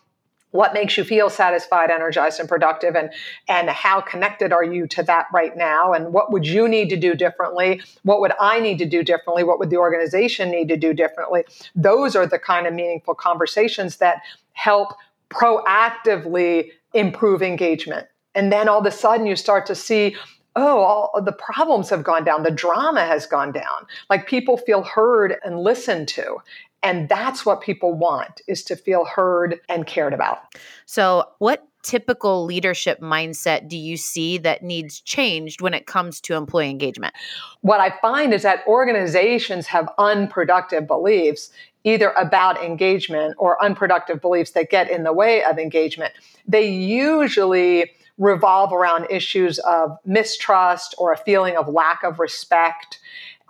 what 0.50 0.72
makes 0.72 0.96
you 0.96 1.04
feel 1.04 1.28
satisfied 1.28 1.90
energized 1.90 2.40
and 2.40 2.48
productive 2.48 2.96
and 2.96 3.10
and 3.48 3.68
how 3.68 4.00
connected 4.00 4.52
are 4.52 4.64
you 4.64 4.86
to 4.86 5.02
that 5.02 5.26
right 5.32 5.56
now 5.56 5.92
and 5.92 6.12
what 6.12 6.32
would 6.32 6.46
you 6.46 6.68
need 6.68 6.88
to 6.90 6.96
do 6.96 7.14
differently? 7.14 7.82
What 8.02 8.20
would 8.20 8.32
i 8.40 8.60
need 8.60 8.78
to 8.78 8.86
do 8.86 9.02
differently? 9.02 9.44
What 9.44 9.58
would 9.58 9.70
the 9.70 9.76
organization 9.76 10.50
need 10.50 10.68
to 10.68 10.76
do 10.76 10.94
differently? 10.94 11.44
Those 11.74 12.14
are 12.14 12.26
the 12.26 12.38
kind 12.38 12.66
of 12.66 12.74
meaningful 12.74 13.14
conversations 13.14 13.96
that 13.96 14.22
help 14.52 14.94
proactively 15.30 16.70
improve 16.94 17.42
engagement. 17.42 18.06
And 18.34 18.52
then 18.52 18.68
all 18.68 18.80
of 18.80 18.86
a 18.86 18.90
sudden 18.90 19.26
you 19.26 19.36
start 19.36 19.66
to 19.66 19.74
see 19.74 20.16
oh, 20.58 20.78
all 20.78 21.10
uh, 21.14 21.20
the 21.20 21.32
problems 21.32 21.88
have 21.90 22.02
gone 22.02 22.24
down, 22.24 22.42
the 22.42 22.50
drama 22.50 23.04
has 23.04 23.26
gone 23.26 23.52
down. 23.52 23.86
Like 24.10 24.26
people 24.26 24.56
feel 24.56 24.82
heard 24.82 25.36
and 25.44 25.60
listened 25.60 26.08
to. 26.08 26.38
And 26.82 27.08
that's 27.08 27.44
what 27.44 27.60
people 27.60 27.92
want 27.92 28.40
is 28.46 28.62
to 28.64 28.76
feel 28.76 29.04
heard 29.04 29.60
and 29.68 29.86
cared 29.86 30.14
about. 30.14 30.38
So, 30.86 31.24
what 31.38 31.66
typical 31.82 32.44
leadership 32.44 33.00
mindset 33.00 33.68
do 33.68 33.76
you 33.76 33.96
see 33.96 34.38
that 34.38 34.62
needs 34.62 35.00
changed 35.00 35.60
when 35.60 35.74
it 35.74 35.86
comes 35.86 36.20
to 36.20 36.34
employee 36.34 36.70
engagement? 36.70 37.14
What 37.62 37.80
I 37.80 37.94
find 38.00 38.32
is 38.32 38.42
that 38.42 38.64
organizations 38.66 39.66
have 39.66 39.88
unproductive 39.98 40.86
beliefs 40.86 41.50
either 41.84 42.10
about 42.10 42.62
engagement 42.62 43.34
or 43.38 43.62
unproductive 43.64 44.20
beliefs 44.20 44.50
that 44.52 44.70
get 44.70 44.90
in 44.90 45.04
the 45.04 45.12
way 45.12 45.42
of 45.44 45.58
engagement. 45.58 46.12
They 46.46 46.68
usually 46.68 47.90
revolve 48.18 48.72
around 48.72 49.06
issues 49.10 49.58
of 49.60 49.96
mistrust 50.04 50.94
or 50.98 51.12
a 51.12 51.16
feeling 51.16 51.56
of 51.56 51.68
lack 51.68 52.02
of 52.02 52.18
respect. 52.18 52.98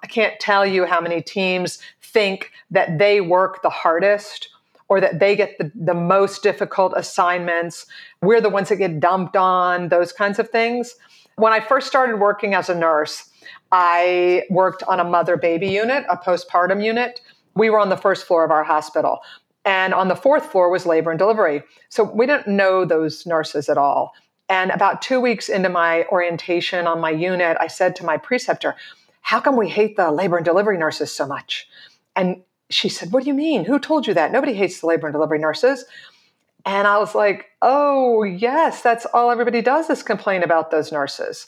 I 0.02 0.06
can't 0.06 0.38
tell 0.38 0.64
you 0.64 0.84
how 0.84 1.00
many 1.00 1.22
teams 1.22 1.78
think 2.02 2.52
that 2.70 2.98
they 2.98 3.20
work 3.20 3.62
the 3.62 3.70
hardest 3.70 4.48
or 4.88 5.00
that 5.00 5.18
they 5.18 5.36
get 5.36 5.58
the, 5.58 5.70
the 5.74 5.94
most 5.94 6.42
difficult 6.42 6.92
assignments. 6.96 7.86
We're 8.22 8.40
the 8.40 8.48
ones 8.48 8.68
that 8.68 8.76
get 8.76 9.00
dumped 9.00 9.36
on, 9.36 9.88
those 9.88 10.12
kinds 10.12 10.38
of 10.38 10.48
things. 10.48 10.94
When 11.36 11.52
I 11.52 11.60
first 11.60 11.86
started 11.86 12.20
working 12.20 12.54
as 12.54 12.68
a 12.68 12.74
nurse, 12.74 13.30
I 13.70 14.44
worked 14.50 14.82
on 14.84 14.98
a 14.98 15.04
mother 15.04 15.36
baby 15.36 15.68
unit, 15.68 16.04
a 16.08 16.16
postpartum 16.16 16.82
unit. 16.84 17.20
We 17.54 17.70
were 17.70 17.78
on 17.78 17.90
the 17.90 17.96
first 17.96 18.26
floor 18.26 18.44
of 18.44 18.50
our 18.50 18.64
hospital. 18.64 19.20
And 19.64 19.92
on 19.92 20.08
the 20.08 20.16
fourth 20.16 20.46
floor 20.46 20.70
was 20.70 20.86
labor 20.86 21.10
and 21.10 21.18
delivery. 21.18 21.62
So 21.90 22.02
we 22.02 22.26
didn't 22.26 22.48
know 22.48 22.84
those 22.84 23.26
nurses 23.26 23.68
at 23.68 23.76
all. 23.76 24.14
And 24.48 24.70
about 24.70 25.02
two 25.02 25.20
weeks 25.20 25.48
into 25.48 25.68
my 25.68 26.04
orientation 26.06 26.86
on 26.86 27.00
my 27.00 27.10
unit, 27.10 27.56
I 27.60 27.66
said 27.66 27.94
to 27.96 28.04
my 28.04 28.16
preceptor, 28.16 28.76
How 29.20 29.40
come 29.40 29.56
we 29.56 29.68
hate 29.68 29.96
the 29.96 30.10
labor 30.10 30.36
and 30.36 30.44
delivery 30.44 30.78
nurses 30.78 31.14
so 31.14 31.26
much? 31.26 31.68
And 32.16 32.42
she 32.70 32.88
said, 32.88 33.12
What 33.12 33.24
do 33.24 33.28
you 33.28 33.34
mean? 33.34 33.64
Who 33.64 33.78
told 33.78 34.06
you 34.06 34.14
that? 34.14 34.32
Nobody 34.32 34.54
hates 34.54 34.80
the 34.80 34.86
labor 34.86 35.06
and 35.06 35.14
delivery 35.14 35.38
nurses. 35.38 35.84
And 36.64 36.88
I 36.88 36.98
was 36.98 37.14
like, 37.14 37.46
Oh, 37.60 38.22
yes, 38.22 38.82
that's 38.82 39.06
all 39.06 39.30
everybody 39.30 39.60
does 39.60 39.90
is 39.90 40.02
complain 40.02 40.42
about 40.42 40.70
those 40.70 40.92
nurses. 40.92 41.46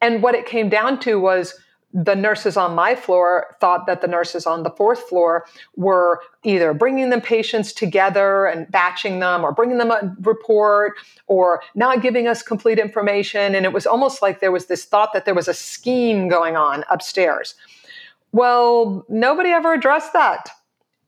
And 0.00 0.22
what 0.22 0.34
it 0.34 0.46
came 0.46 0.68
down 0.68 0.98
to 1.00 1.20
was 1.20 1.54
the 1.92 2.14
nurses 2.14 2.56
on 2.56 2.74
my 2.74 2.94
floor 2.94 3.56
thought 3.60 3.86
that 3.86 4.00
the 4.00 4.06
nurses 4.06 4.46
on 4.46 4.62
the 4.62 4.70
fourth 4.70 5.00
floor 5.08 5.44
were 5.76 6.20
either 6.44 6.72
bringing 6.72 7.10
the 7.10 7.20
patients 7.20 7.72
together 7.72 8.46
and 8.46 8.70
batching 8.70 9.18
them 9.18 9.42
or 9.42 9.52
bringing 9.52 9.78
them 9.78 9.90
a 9.90 10.14
report 10.20 10.94
or 11.26 11.62
not 11.74 12.00
giving 12.00 12.28
us 12.28 12.42
complete 12.42 12.78
information. 12.78 13.54
And 13.54 13.66
it 13.66 13.72
was 13.72 13.86
almost 13.86 14.22
like 14.22 14.40
there 14.40 14.52
was 14.52 14.66
this 14.66 14.84
thought 14.84 15.12
that 15.14 15.24
there 15.24 15.34
was 15.34 15.48
a 15.48 15.54
scheme 15.54 16.28
going 16.28 16.56
on 16.56 16.84
upstairs. 16.90 17.56
Well, 18.32 19.04
nobody 19.08 19.50
ever 19.50 19.74
addressed 19.74 20.12
that. 20.12 20.48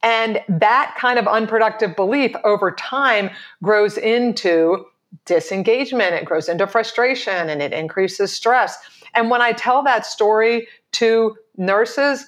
And 0.03 0.42
that 0.49 0.97
kind 0.99 1.18
of 1.18 1.29
unproductive 1.29 1.95
belief 1.95 2.35
over 2.42 2.73
time 2.73 3.31
grows 3.62 3.97
into 3.97 4.85
disengagement, 5.27 6.14
it 6.14 6.25
grows 6.25 6.49
into 6.49 6.66
frustration, 6.66 7.49
and 7.49 7.62
it 7.62 7.73
increases 7.73 8.33
stress. 8.33 8.77
And 9.14 9.31
when 9.31 9.42
I 9.42 9.53
tell 9.53 9.83
that 9.85 10.07
story 10.07 10.68
to 10.92 11.37
nurses, 11.57 12.27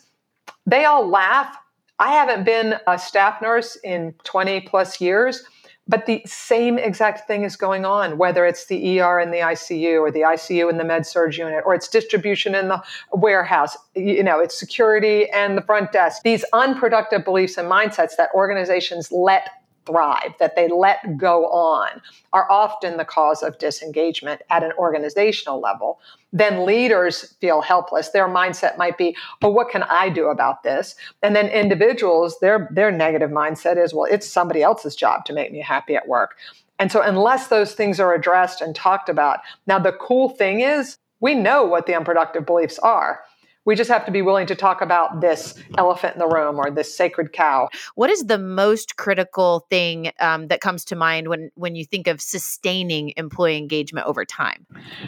they 0.67 0.85
all 0.85 1.07
laugh. 1.09 1.57
I 1.99 2.13
haven't 2.13 2.45
been 2.45 2.77
a 2.87 2.99
staff 2.99 3.41
nurse 3.41 3.77
in 3.85 4.15
20 4.25 4.63
plus 4.63 5.01
years, 5.01 5.45
but 5.87 6.07
the 6.07 6.23
same 6.25 6.79
exact 6.79 7.27
thing 7.27 7.45
is 7.45 7.57
going 7.57 7.85
on, 7.85 8.17
whether 8.19 8.47
it's 8.47 8.67
the 8.67 9.01
ER 9.01 9.21
in 9.21 9.31
the 9.31 9.39
ICU 9.39 10.01
or 10.01 10.11
the 10.11 10.21
ICU 10.21 10.71
in 10.71 10.79
the 10.79 10.85
med 10.85 11.07
surg 11.07 11.37
unit, 11.37 11.63
or 11.67 11.75
it's 11.75 11.89
distribution 11.89 12.55
in 12.55 12.69
the 12.69 12.83
warehouse, 13.13 13.77
you 13.95 14.23
know, 14.23 14.41
it's 14.41 14.59
security 14.59 15.29
and 15.31 15.57
the 15.59 15.63
front 15.63 15.93
desk. 15.93 16.23
These 16.23 16.45
unproductive 16.53 17.25
beliefs 17.25 17.59
and 17.59 17.71
mindsets 17.71 18.17
that 18.17 18.31
organizations 18.35 19.13
let 19.13 19.51
thrive, 19.87 20.35
that 20.39 20.57
they 20.57 20.69
let 20.69 21.17
go 21.17 21.47
on, 21.47 22.01
are 22.33 22.51
often 22.51 22.97
the 22.97 23.05
cause 23.05 23.43
of 23.43 23.59
disengagement 23.59 24.43
at 24.51 24.63
an 24.63 24.73
organizational 24.79 25.61
level. 25.61 26.01
Then 26.33 26.65
leaders 26.65 27.35
feel 27.41 27.61
helpless. 27.61 28.09
Their 28.09 28.29
mindset 28.29 28.77
might 28.77 28.99
be, 28.99 29.17
"Oh, 29.43 29.51
what 29.51 29.71
can 29.71 29.85
I 29.85 30.09
do 30.09 30.29
about 30.29 30.63
this?" 30.63 30.97
And 31.23 31.35
then 31.37 31.49
individuals, 31.49 32.39
their 32.41 32.69
their 32.73 32.91
negative 32.91 33.31
mindset 33.31 33.77
is, 33.77 33.95
"Well, 33.95 34.11
it's 34.11 34.27
somebody 34.27 34.63
else's 34.63 34.97
job 34.97 35.25
to 35.27 35.33
make 35.33 35.53
me 35.53 35.61
happy 35.61 35.95
at 35.95 36.09
work." 36.09 36.37
And 36.79 36.91
so, 36.91 37.01
unless 37.03 37.49
those 37.49 37.75
things 37.75 38.01
are 38.01 38.15
addressed 38.15 38.61
and 38.61 38.75
talked 38.75 39.09
about, 39.09 39.41
now 39.67 39.79
the 39.79 39.93
cool 39.93 40.29
thing 40.29 40.61
is 40.61 40.99
we 41.21 41.35
know 41.35 41.65
what 41.65 41.87
the 41.87 41.95
unproductive 41.95 42.45
beliefs 42.45 42.79
are. 42.81 43.23
We 43.65 43.75
just 43.75 43.91
have 43.91 44.05
to 44.07 44.13
be 44.13 44.23
willing 44.23 44.47
to 44.47 44.55
talk 44.55 44.81
about 44.81 45.21
this 45.21 45.55
elephant 45.79 46.15
in 46.15 46.19
the 46.19 46.29
room 46.29 46.59
or 46.59 46.71
this 46.71 46.95
sacred 46.95 47.33
cow. 47.33 47.69
What 47.95 48.11
is 48.11 48.25
the 48.25 48.39
most 48.39 48.97
critical 48.97 49.67
thing 49.71 50.13
um, 50.21 50.49
that 50.49 50.61
comes 50.61 50.85
to 50.87 50.97
mind 50.97 51.29
when 51.29 51.51
when 51.55 51.75
you 51.75 51.85
think 51.85 52.07
of 52.07 52.21
sustaining 52.21 53.13
employee 53.17 53.57
engagement 53.57 54.07
over 54.07 54.25
time? 54.25 54.67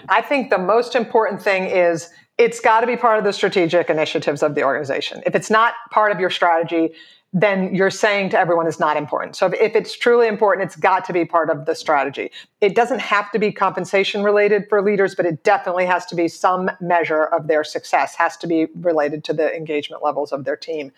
I 0.08 0.22
think 0.22 0.50
the 0.50 0.58
most 0.58 0.94
important 0.94 1.42
thing 1.42 1.64
is 1.64 2.10
it's 2.38 2.60
got 2.60 2.80
to 2.80 2.86
be 2.86 2.96
part 2.96 3.18
of 3.18 3.24
the 3.24 3.32
strategic 3.32 3.88
initiatives 3.88 4.42
of 4.42 4.54
the 4.54 4.62
organization. 4.62 5.22
If 5.24 5.34
it's 5.34 5.50
not 5.50 5.74
part 5.90 6.12
of 6.12 6.20
your 6.20 6.30
strategy, 6.30 6.92
then 7.38 7.74
you're 7.74 7.90
saying 7.90 8.30
to 8.30 8.38
everyone 8.38 8.66
is 8.66 8.80
not 8.80 8.96
important. 8.96 9.36
So 9.36 9.48
if 9.48 9.76
it's 9.76 9.94
truly 9.94 10.26
important, 10.26 10.66
it's 10.66 10.74
got 10.74 11.04
to 11.04 11.12
be 11.12 11.26
part 11.26 11.50
of 11.50 11.66
the 11.66 11.74
strategy. 11.74 12.30
It 12.62 12.74
doesn't 12.74 13.00
have 13.00 13.30
to 13.32 13.38
be 13.38 13.52
compensation 13.52 14.22
related 14.22 14.66
for 14.70 14.80
leaders, 14.80 15.14
but 15.14 15.26
it 15.26 15.44
definitely 15.44 15.84
has 15.84 16.06
to 16.06 16.14
be 16.14 16.28
some 16.28 16.70
measure 16.80 17.24
of 17.24 17.46
their 17.46 17.62
success, 17.62 18.14
has 18.14 18.38
to 18.38 18.46
be 18.46 18.68
related 18.80 19.22
to 19.24 19.34
the 19.34 19.54
engagement 19.54 20.02
levels 20.02 20.32
of 20.32 20.44
their 20.44 20.56
team. 20.56 20.92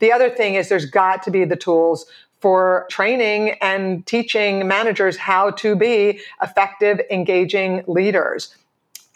The 0.00 0.10
other 0.10 0.30
thing 0.30 0.54
is 0.54 0.68
there's 0.68 0.84
got 0.84 1.22
to 1.22 1.30
be 1.30 1.44
the 1.44 1.54
tools 1.54 2.06
for 2.40 2.86
training 2.90 3.50
and 3.60 4.04
teaching 4.04 4.66
managers 4.66 5.16
how 5.16 5.52
to 5.52 5.76
be 5.76 6.20
effective, 6.42 7.00
engaging 7.08 7.84
leaders 7.86 8.56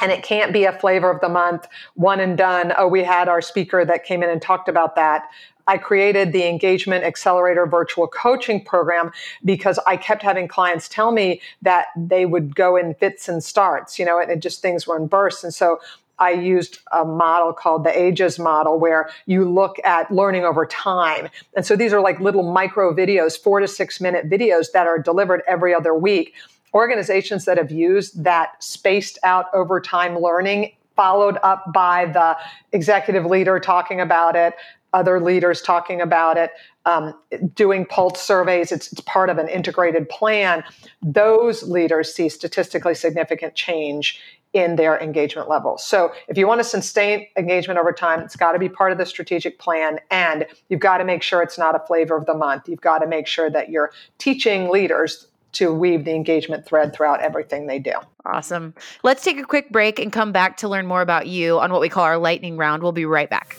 and 0.01 0.11
it 0.11 0.25
can't 0.25 0.53
be 0.53 0.64
a 0.64 0.72
flavor 0.72 1.09
of 1.09 1.20
the 1.20 1.29
month, 1.29 1.68
one 1.94 2.18
and 2.18 2.37
done. 2.37 2.72
Oh, 2.77 2.88
we 2.88 3.05
had 3.05 3.29
our 3.29 3.40
speaker 3.40 3.85
that 3.85 4.05
came 4.05 4.25
in 4.25 4.29
and 4.29 4.42
talked 4.42 4.68
about 4.68 4.96
that. 4.96 5.31
I 5.66 5.79
created 5.79 6.33
the 6.33 6.46
Engagement 6.48 7.05
Accelerator 7.05 7.66
virtual 7.66 8.09
coaching 8.09 8.64
program 8.64 9.12
because 9.44 9.79
I 9.87 9.96
kept 9.96 10.22
having 10.22 10.48
clients 10.48 10.88
tell 10.88 11.12
me 11.12 11.40
that 11.62 11.87
they 11.96 12.27
would 12.27 12.55
go 12.55 12.77
in 12.77 12.94
fits 12.94 13.29
and 13.29 13.42
starts, 13.42 13.98
you 13.98 14.05
know, 14.05 14.20
and 14.20 14.31
it 14.31 14.40
just 14.40 14.62
things 14.62 14.87
were 14.87 14.96
in 14.96 15.07
bursts. 15.07 15.44
And 15.44 15.55
so 15.55 15.81
I 16.18 16.31
used 16.31 16.79
a 16.92 17.05
model 17.05 17.53
called 17.53 17.85
the 17.85 17.98
AGES 17.98 18.38
model 18.38 18.79
where 18.79 19.11
you 19.27 19.44
look 19.44 19.77
at 19.85 20.11
learning 20.11 20.44
over 20.44 20.66
time. 20.66 21.29
And 21.57 21.66
so 21.66 21.75
these 21.75 21.92
are 21.92 22.01
like 22.01 22.20
little 22.20 22.53
micro 22.53 22.94
videos, 22.94 23.37
four 23.37 23.61
to 23.61 23.66
six 23.66 24.01
minute 24.01 24.31
videos 24.31 24.72
that 24.72 24.87
are 24.87 24.98
delivered 24.98 25.42
every 25.48 25.75
other 25.75 25.94
week. 25.94 26.35
Organizations 26.75 27.44
that 27.44 27.59
have 27.59 27.72
used 27.72 28.22
that 28.22 28.62
spaced 28.62 29.18
out 29.25 29.46
over 29.53 29.81
time 29.81 30.18
learning 30.18 30.72
followed 30.94 31.38
up 31.42 31.72
by 31.72 32.07
the 32.07 32.37
executive 32.72 33.25
leader 33.25 33.59
talking 33.59 34.01
about 34.01 34.37
it, 34.37 34.55
other 34.92 35.20
leaders 35.20 35.62
talking 35.62 36.00
about 36.00 36.37
it, 36.37 36.50
um, 36.85 37.14
doing 37.55 37.87
pulse 37.87 38.20
surveys. 38.20 38.72
It's, 38.72 38.92
it's, 38.92 39.00
part 39.02 39.31
of 39.31 39.38
an 39.38 39.48
integrated 39.48 40.09
plan. 40.09 40.64
Those 41.02 41.62
leaders 41.62 42.14
see 42.14 42.28
statistically 42.28 42.94
significant 42.94 43.55
change 43.55 44.20
in 44.52 44.76
their 44.76 45.00
engagement 45.00 45.48
levels. 45.48 45.83
So, 45.85 46.12
if 46.28 46.37
you 46.37 46.46
want 46.46 46.61
to 46.61 46.64
sustain 46.64 47.26
engagement 47.37 47.78
over 47.78 47.92
time, 47.92 48.20
it's 48.20 48.37
got 48.37 48.52
to 48.52 48.59
be 48.59 48.68
part 48.68 48.92
of 48.92 48.98
the 48.98 49.07
strategic 49.07 49.59
plan, 49.59 49.98
and 50.11 50.46
you've 50.68 50.81
got 50.81 50.98
to 50.98 51.05
make 51.05 51.22
sure 51.22 51.42
it's 51.42 51.59
not 51.59 51.74
a 51.74 51.78
flavor 51.87 52.16
of 52.16 52.26
the 52.26 52.35
month. 52.35 52.68
You've 52.68 52.83
got 52.83 52.98
to 52.98 53.07
make 53.07 53.26
sure 53.26 53.48
that 53.50 53.70
you're 53.70 53.92
teaching 54.18 54.68
leaders 54.68 55.26
to 55.52 55.72
weave 55.72 56.05
the 56.05 56.14
engagement 56.14 56.66
thread 56.66 56.94
throughout 56.94 57.20
everything 57.20 57.66
they 57.66 57.78
do. 57.78 57.92
Awesome. 58.24 58.74
Let's 59.02 59.22
take 59.22 59.38
a 59.38 59.44
quick 59.44 59.70
break 59.70 59.98
and 59.98 60.12
come 60.12 60.33
back 60.33 60.57
to 60.59 60.68
learn 60.68 60.87
more 60.87 61.02
about 61.02 61.26
you 61.26 61.59
on 61.59 61.72
what 61.72 61.81
we 61.81 61.88
call 61.88 62.05
our 62.05 62.18
lightning 62.18 62.57
round. 62.57 62.83
We'll 62.83 62.92
be 62.92 63.05
right 63.05 63.28
back. 63.28 63.57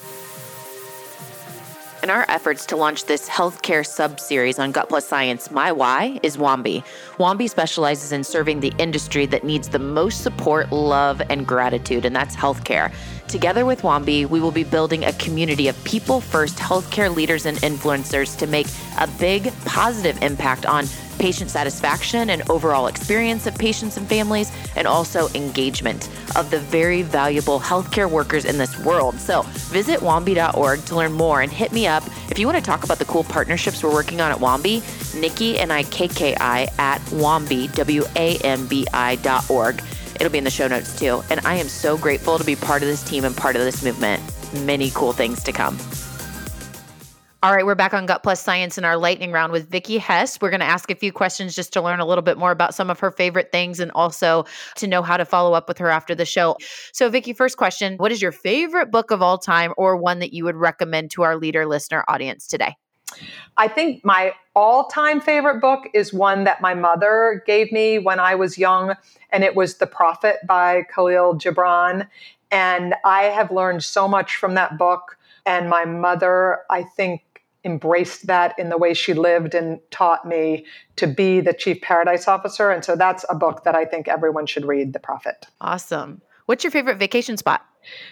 In 2.04 2.10
our 2.10 2.26
efforts 2.28 2.66
to 2.66 2.76
launch 2.76 3.06
this 3.06 3.30
healthcare 3.30 3.88
sub 3.88 4.20
series 4.20 4.60
on 4.60 4.74
Gut 4.74 4.90
Plus 4.90 5.08
Science, 5.08 5.50
my 5.52 5.72
why 5.72 6.20
is 6.22 6.36
Wambi. 6.36 6.84
Wambi 7.18 7.50
specializes 7.50 8.12
in 8.12 8.26
serving 8.26 8.60
the 8.60 8.74
industry 8.78 9.26
that 9.28 9.46
needs 9.46 9.70
the 9.70 9.80
most 9.80 10.22
support, 10.22 10.70
love, 10.74 11.22
and 11.30 11.48
gratitude, 11.48 12.04
and 12.04 12.14
that's 12.14 12.36
healthcare. 12.36 12.94
Together 13.34 13.66
with 13.66 13.82
Wambi, 13.82 14.30
we 14.30 14.40
will 14.40 14.52
be 14.52 14.64
building 14.64 15.06
a 15.06 15.14
community 15.14 15.68
of 15.68 15.84
people 15.84 16.22
first 16.22 16.60
healthcare 16.60 17.14
leaders 17.14 17.48
and 17.48 17.58
influencers 17.58 18.38
to 18.38 18.46
make 18.46 18.68
a 19.00 19.08
big 19.20 19.52
positive 19.66 20.22
impact 20.22 20.68
on 20.68 20.86
patient 21.18 21.50
satisfaction 21.50 22.30
and 22.30 22.48
overall 22.48 22.86
experience 22.86 23.48
of 23.48 23.58
patients 23.58 23.98
and 23.98 24.08
families, 24.08 24.52
and 24.76 24.86
also 24.88 25.30
engagement 25.30 26.10
of 26.36 26.52
the 26.52 26.60
very 26.60 27.02
valuable 27.02 27.60
healthcare 27.60 28.10
workers 28.10 28.46
in 28.46 28.60
this 28.60 28.78
world. 28.80 29.16
So 29.16 29.42
visit 29.72 30.02
wambi.org 30.02 30.86
to 30.86 30.96
learn 30.96 31.14
more 31.14 31.42
and 31.42 31.52
hit 31.52 31.72
me 31.72 31.88
up 31.88 32.04
if 32.30 32.38
you 32.38 32.46
want 32.46 32.60
to 32.60 32.64
talk 32.64 32.84
about 32.84 33.00
the 33.00 33.06
cool 33.06 33.24
partnerships 33.24 33.82
we're 33.84 33.94
working 33.94 34.22
on 34.22 34.32
at 34.32 34.38
Wambi. 34.38 34.84
Nikki 35.20 35.58
and 35.58 35.74
I, 35.74 35.86
KKI, 35.86 36.78
at 36.78 37.02
Wambi, 37.06 37.74
W 37.74 38.04
A 38.16 38.38
M 38.38 38.68
B 38.68 38.86
I 38.94 39.16
dot 39.18 39.50
org. 39.50 39.82
It'll 40.24 40.32
be 40.32 40.38
in 40.38 40.46
the 40.46 40.50
show 40.50 40.70
notes 40.70 40.98
too. 40.98 41.22
And 41.30 41.42
I 41.46 41.56
am 41.56 41.68
so 41.68 41.98
grateful 41.98 42.38
to 42.38 42.46
be 42.46 42.56
part 42.56 42.82
of 42.82 42.88
this 42.88 43.04
team 43.04 43.26
and 43.26 43.36
part 43.36 43.58
of 43.58 43.62
this 43.64 43.84
movement. 43.84 44.24
Many 44.64 44.90
cool 44.92 45.12
things 45.12 45.44
to 45.44 45.52
come. 45.52 45.78
All 47.44 47.54
right, 47.54 47.66
we're 47.66 47.76
back 47.76 47.94
on 47.94 48.06
Gut 48.06 48.24
Plus 48.24 48.40
Science 48.40 48.78
in 48.78 48.86
our 48.86 48.96
lightning 48.96 49.34
round 49.34 49.52
with 49.52 49.70
Vicki 49.70 49.98
Hess. 49.98 50.40
We're 50.40 50.50
going 50.50 50.62
to 50.62 50.66
ask 50.66 50.90
a 50.90 50.96
few 50.96 51.12
questions 51.12 51.58
just 51.58 51.74
to 51.74 51.82
learn 51.82 52.00
a 52.00 52.06
little 52.06 52.22
bit 52.22 52.38
more 52.38 52.52
about 52.52 52.74
some 52.74 52.90
of 52.90 53.02
her 53.02 53.12
favorite 53.12 53.52
things 53.52 53.82
and 53.82 53.92
also 53.92 54.46
to 54.78 54.88
know 54.88 55.02
how 55.02 55.18
to 55.18 55.26
follow 55.26 55.52
up 55.52 55.68
with 55.68 55.78
her 55.80 55.90
after 55.90 56.16
the 56.16 56.24
show. 56.24 56.56
So, 56.94 57.10
Vicki, 57.10 57.34
first 57.34 57.58
question 57.58 57.98
What 57.98 58.14
is 58.14 58.22
your 58.22 58.32
favorite 58.32 58.92
book 58.92 59.12
of 59.12 59.22
all 59.22 59.38
time 59.38 59.74
or 59.76 59.98
one 59.98 60.20
that 60.20 60.32
you 60.32 60.46
would 60.46 60.56
recommend 60.56 61.12
to 61.12 61.24
our 61.24 61.36
leader 61.36 61.66
listener 61.66 62.06
audience 62.08 62.48
today? 62.48 62.78
I 63.58 63.68
think 63.68 64.04
my 64.04 64.34
all 64.56 64.88
time 64.88 65.22
favorite 65.22 65.60
book 65.60 65.88
is 65.94 66.14
one 66.14 66.44
that 66.44 66.62
my 66.62 66.74
mother 66.74 67.44
gave 67.46 67.72
me 67.72 68.00
when 68.00 68.20
I 68.20 68.36
was 68.36 68.58
young, 68.58 68.96
and 69.32 69.44
it 69.44 69.56
was 69.56 69.78
The 69.78 69.88
Prophet 69.88 70.38
by 70.48 70.84
Kahlil 70.94 71.40
Gibran. 71.40 72.08
And 72.52 72.96
I 73.04 73.24
have 73.24 73.52
learned 73.52 73.84
so 73.84 74.08
much 74.08 74.36
from 74.36 74.54
that 74.56 74.78
book. 74.78 75.18
And 75.46 75.70
my 75.70 75.86
mother, 75.86 76.60
I 76.70 76.84
think, 76.84 77.22
embraced 77.66 78.28
that 78.28 78.58
in 78.60 78.70
the 78.70 78.78
way 78.78 78.94
she 78.94 79.14
lived 79.14 79.56
and 79.56 79.80
taught 79.90 80.28
me 80.28 80.66
to 80.98 81.08
be 81.08 81.40
the 81.40 81.54
chief 81.54 81.82
paradise 81.82 82.28
officer. 82.28 82.70
And 82.70 82.84
so 82.84 82.96
that's 82.96 83.26
a 83.30 83.36
book 83.36 83.64
that 83.64 83.76
I 83.76 83.86
think 83.86 84.08
everyone 84.08 84.46
should 84.46 84.66
read, 84.66 84.94
The 84.94 85.00
Prophet. 85.00 85.48
Awesome. 85.62 86.22
What's 86.46 86.64
your 86.64 86.72
favorite 86.72 86.98
vacation 86.98 87.38
spot? 87.38 87.66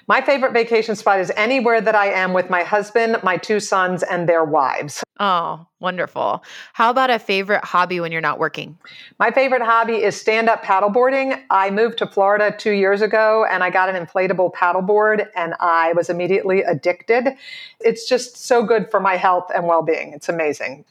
My 0.08 0.22
favorite 0.22 0.54
vacation 0.54 0.96
spot 0.96 1.20
is 1.20 1.32
anywhere 1.36 1.82
that 1.82 1.96
I 1.96 2.08
am 2.08 2.34
with 2.34 2.50
my 2.50 2.64
husband, 2.64 3.18
my 3.24 3.38
two 3.38 3.60
sons, 3.60 4.04
and 4.04 4.28
their 4.28 4.44
wives. 4.44 5.04
Oh, 5.20 5.66
wonderful. 5.80 6.44
How 6.74 6.90
about 6.90 7.10
a 7.10 7.20
favorite 7.20 7.64
hobby 7.64 8.00
when 8.00 8.12
you're 8.12 8.22
not 8.22 8.40
working? 8.40 8.78
My 9.20 9.32
favorite 9.32 9.62
hobby 9.62 10.04
is 10.04 10.20
stand 10.20 10.50
up 10.50 10.64
paddleboarding. 10.64 11.42
I 11.50 11.70
moved 11.70 11.98
to 12.00 12.08
Florida 12.08 12.56
two 12.58 12.72
years 12.72 13.02
ago 13.02 13.46
and 13.50 13.64
I 13.64 13.70
got 13.70 13.94
an 13.94 14.06
inflatable 14.06 14.54
paddleboard 14.54 15.28
and 15.36 15.54
I 15.60 15.94
was 15.94 16.10
immediately 16.10 16.62
addicted. 16.64 17.36
It's 17.80 18.08
just 18.08 18.38
so 18.38 18.64
good 18.64 18.90
for 18.90 19.00
my 19.00 19.16
health 19.16 19.52
and 19.54 19.68
well 19.68 19.84
being. 19.84 20.14
It's 20.14 20.28
amazing. 20.28 20.86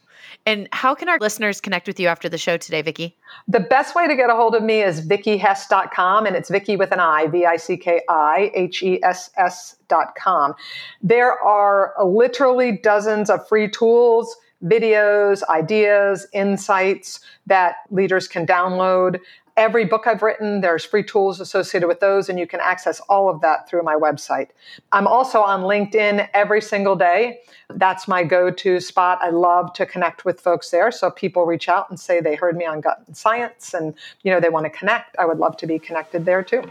And 0.46 0.68
how 0.72 0.94
can 0.94 1.08
our 1.08 1.18
listeners 1.18 1.60
connect 1.60 1.86
with 1.86 2.00
you 2.00 2.08
after 2.08 2.28
the 2.28 2.38
show 2.38 2.56
today, 2.56 2.82
Vicki? 2.82 3.16
The 3.46 3.60
best 3.60 3.94
way 3.94 4.08
to 4.08 4.16
get 4.16 4.30
a 4.30 4.34
hold 4.34 4.54
of 4.54 4.62
me 4.62 4.82
is 4.82 5.06
vickihess.com, 5.06 6.26
and 6.26 6.34
it's 6.34 6.50
Vicki 6.50 6.76
with 6.76 6.92
an 6.92 7.00
I, 7.00 7.26
V 7.26 7.46
I 7.46 7.56
C 7.56 7.76
K 7.76 8.00
I 8.08 8.50
H 8.54 8.82
E 8.82 9.02
S 9.02 9.30
S.com. 9.36 10.54
There 11.02 11.40
are 11.42 11.94
literally 12.04 12.72
dozens 12.82 13.30
of 13.30 13.46
free 13.48 13.68
tools 13.68 14.36
videos, 14.64 15.42
ideas, 15.44 16.26
insights 16.32 17.20
that 17.46 17.76
leaders 17.90 18.28
can 18.28 18.46
download 18.46 19.18
every 19.56 19.84
book 19.84 20.06
I've 20.06 20.22
written, 20.22 20.60
there's 20.60 20.84
free 20.84 21.02
tools 21.02 21.40
associated 21.40 21.86
with 21.86 22.00
those, 22.00 22.28
and 22.28 22.38
you 22.38 22.46
can 22.46 22.60
access 22.60 23.00
all 23.08 23.28
of 23.28 23.40
that 23.40 23.68
through 23.68 23.82
my 23.82 23.94
website. 23.94 24.48
I'm 24.92 25.06
also 25.06 25.40
on 25.40 25.62
LinkedIn 25.62 26.28
every 26.34 26.62
single 26.62 26.96
day. 26.96 27.40
That's 27.68 28.08
my 28.08 28.24
go 28.24 28.50
to 28.50 28.80
spot. 28.80 29.18
I 29.22 29.30
love 29.30 29.72
to 29.74 29.86
connect 29.86 30.24
with 30.24 30.40
folks 30.40 30.70
there. 30.70 30.90
So 30.90 31.10
people 31.10 31.44
reach 31.44 31.68
out 31.68 31.90
and 31.90 31.98
say 31.98 32.20
they 32.20 32.34
heard 32.34 32.56
me 32.56 32.66
on 32.66 32.80
Gut 32.80 33.02
and 33.06 33.16
Science 33.16 33.74
and 33.74 33.94
you 34.22 34.30
know 34.30 34.40
they 34.40 34.48
want 34.48 34.64
to 34.64 34.70
connect. 34.70 35.16
I 35.18 35.26
would 35.26 35.38
love 35.38 35.56
to 35.58 35.66
be 35.66 35.78
connected 35.78 36.24
there 36.24 36.42
too. 36.42 36.62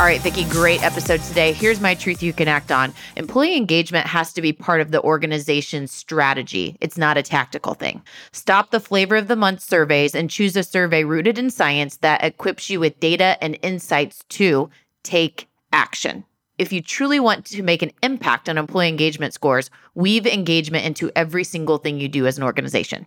All 0.00 0.06
right, 0.06 0.22
Vicki, 0.22 0.44
great 0.44 0.82
episode 0.82 1.20
today. 1.24 1.52
Here's 1.52 1.78
my 1.78 1.94
truth 1.94 2.22
you 2.22 2.32
can 2.32 2.48
act 2.48 2.72
on. 2.72 2.94
Employee 3.16 3.54
engagement 3.54 4.06
has 4.06 4.32
to 4.32 4.40
be 4.40 4.50
part 4.50 4.80
of 4.80 4.92
the 4.92 5.02
organization's 5.02 5.92
strategy. 5.92 6.78
It's 6.80 6.96
not 6.96 7.18
a 7.18 7.22
tactical 7.22 7.74
thing. 7.74 8.00
Stop 8.32 8.70
the 8.70 8.80
flavor 8.80 9.16
of 9.16 9.28
the 9.28 9.36
month 9.36 9.60
surveys 9.60 10.14
and 10.14 10.30
choose 10.30 10.56
a 10.56 10.62
survey 10.62 11.04
rooted 11.04 11.36
in 11.36 11.50
science 11.50 11.98
that 11.98 12.24
equips 12.24 12.70
you 12.70 12.80
with 12.80 12.98
data 12.98 13.36
and 13.44 13.58
insights 13.60 14.24
to 14.30 14.70
take 15.02 15.50
action. 15.70 16.24
if 16.56 16.72
you 16.72 16.80
truly 16.80 17.20
want 17.20 17.44
to 17.46 17.62
make 17.62 17.82
an 17.82 17.92
impact 18.02 18.48
on 18.48 18.56
employee 18.56 18.88
engagement 18.88 19.34
scores, 19.34 19.70
weave 19.94 20.26
engagement 20.26 20.86
into 20.86 21.10
every 21.14 21.44
single 21.44 21.76
thing 21.76 22.00
you 22.00 22.08
do 22.08 22.26
as 22.26 22.38
an 22.38 22.44
organization. 22.44 23.06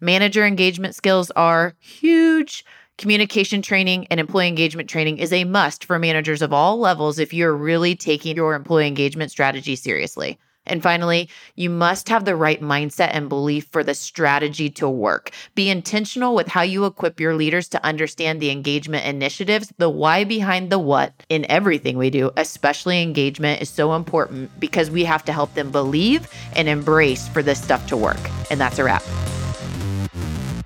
Manager 0.00 0.44
engagement 0.44 0.94
skills 0.94 1.30
are 1.32 1.74
huge. 1.78 2.64
Communication 3.02 3.62
training 3.62 4.06
and 4.10 4.20
employee 4.20 4.46
engagement 4.46 4.88
training 4.88 5.18
is 5.18 5.32
a 5.32 5.42
must 5.42 5.84
for 5.84 5.98
managers 5.98 6.40
of 6.40 6.52
all 6.52 6.78
levels 6.78 7.18
if 7.18 7.34
you're 7.34 7.52
really 7.52 7.96
taking 7.96 8.36
your 8.36 8.54
employee 8.54 8.86
engagement 8.86 9.32
strategy 9.32 9.74
seriously. 9.74 10.38
And 10.66 10.84
finally, 10.84 11.28
you 11.56 11.68
must 11.68 12.08
have 12.08 12.24
the 12.24 12.36
right 12.36 12.62
mindset 12.62 13.10
and 13.10 13.28
belief 13.28 13.66
for 13.72 13.82
the 13.82 13.94
strategy 13.94 14.70
to 14.70 14.88
work. 14.88 15.32
Be 15.56 15.68
intentional 15.68 16.36
with 16.36 16.46
how 16.46 16.62
you 16.62 16.84
equip 16.84 17.18
your 17.18 17.34
leaders 17.34 17.66
to 17.70 17.84
understand 17.84 18.40
the 18.40 18.50
engagement 18.50 19.04
initiatives, 19.04 19.72
the 19.78 19.90
why 19.90 20.22
behind 20.22 20.70
the 20.70 20.78
what 20.78 21.12
in 21.28 21.44
everything 21.50 21.98
we 21.98 22.08
do, 22.08 22.30
especially 22.36 23.02
engagement 23.02 23.60
is 23.60 23.68
so 23.68 23.94
important 23.94 24.48
because 24.60 24.92
we 24.92 25.02
have 25.02 25.24
to 25.24 25.32
help 25.32 25.52
them 25.54 25.72
believe 25.72 26.28
and 26.54 26.68
embrace 26.68 27.26
for 27.26 27.42
this 27.42 27.60
stuff 27.60 27.84
to 27.88 27.96
work. 27.96 28.20
And 28.48 28.60
that's 28.60 28.78
a 28.78 28.84
wrap. 28.84 29.02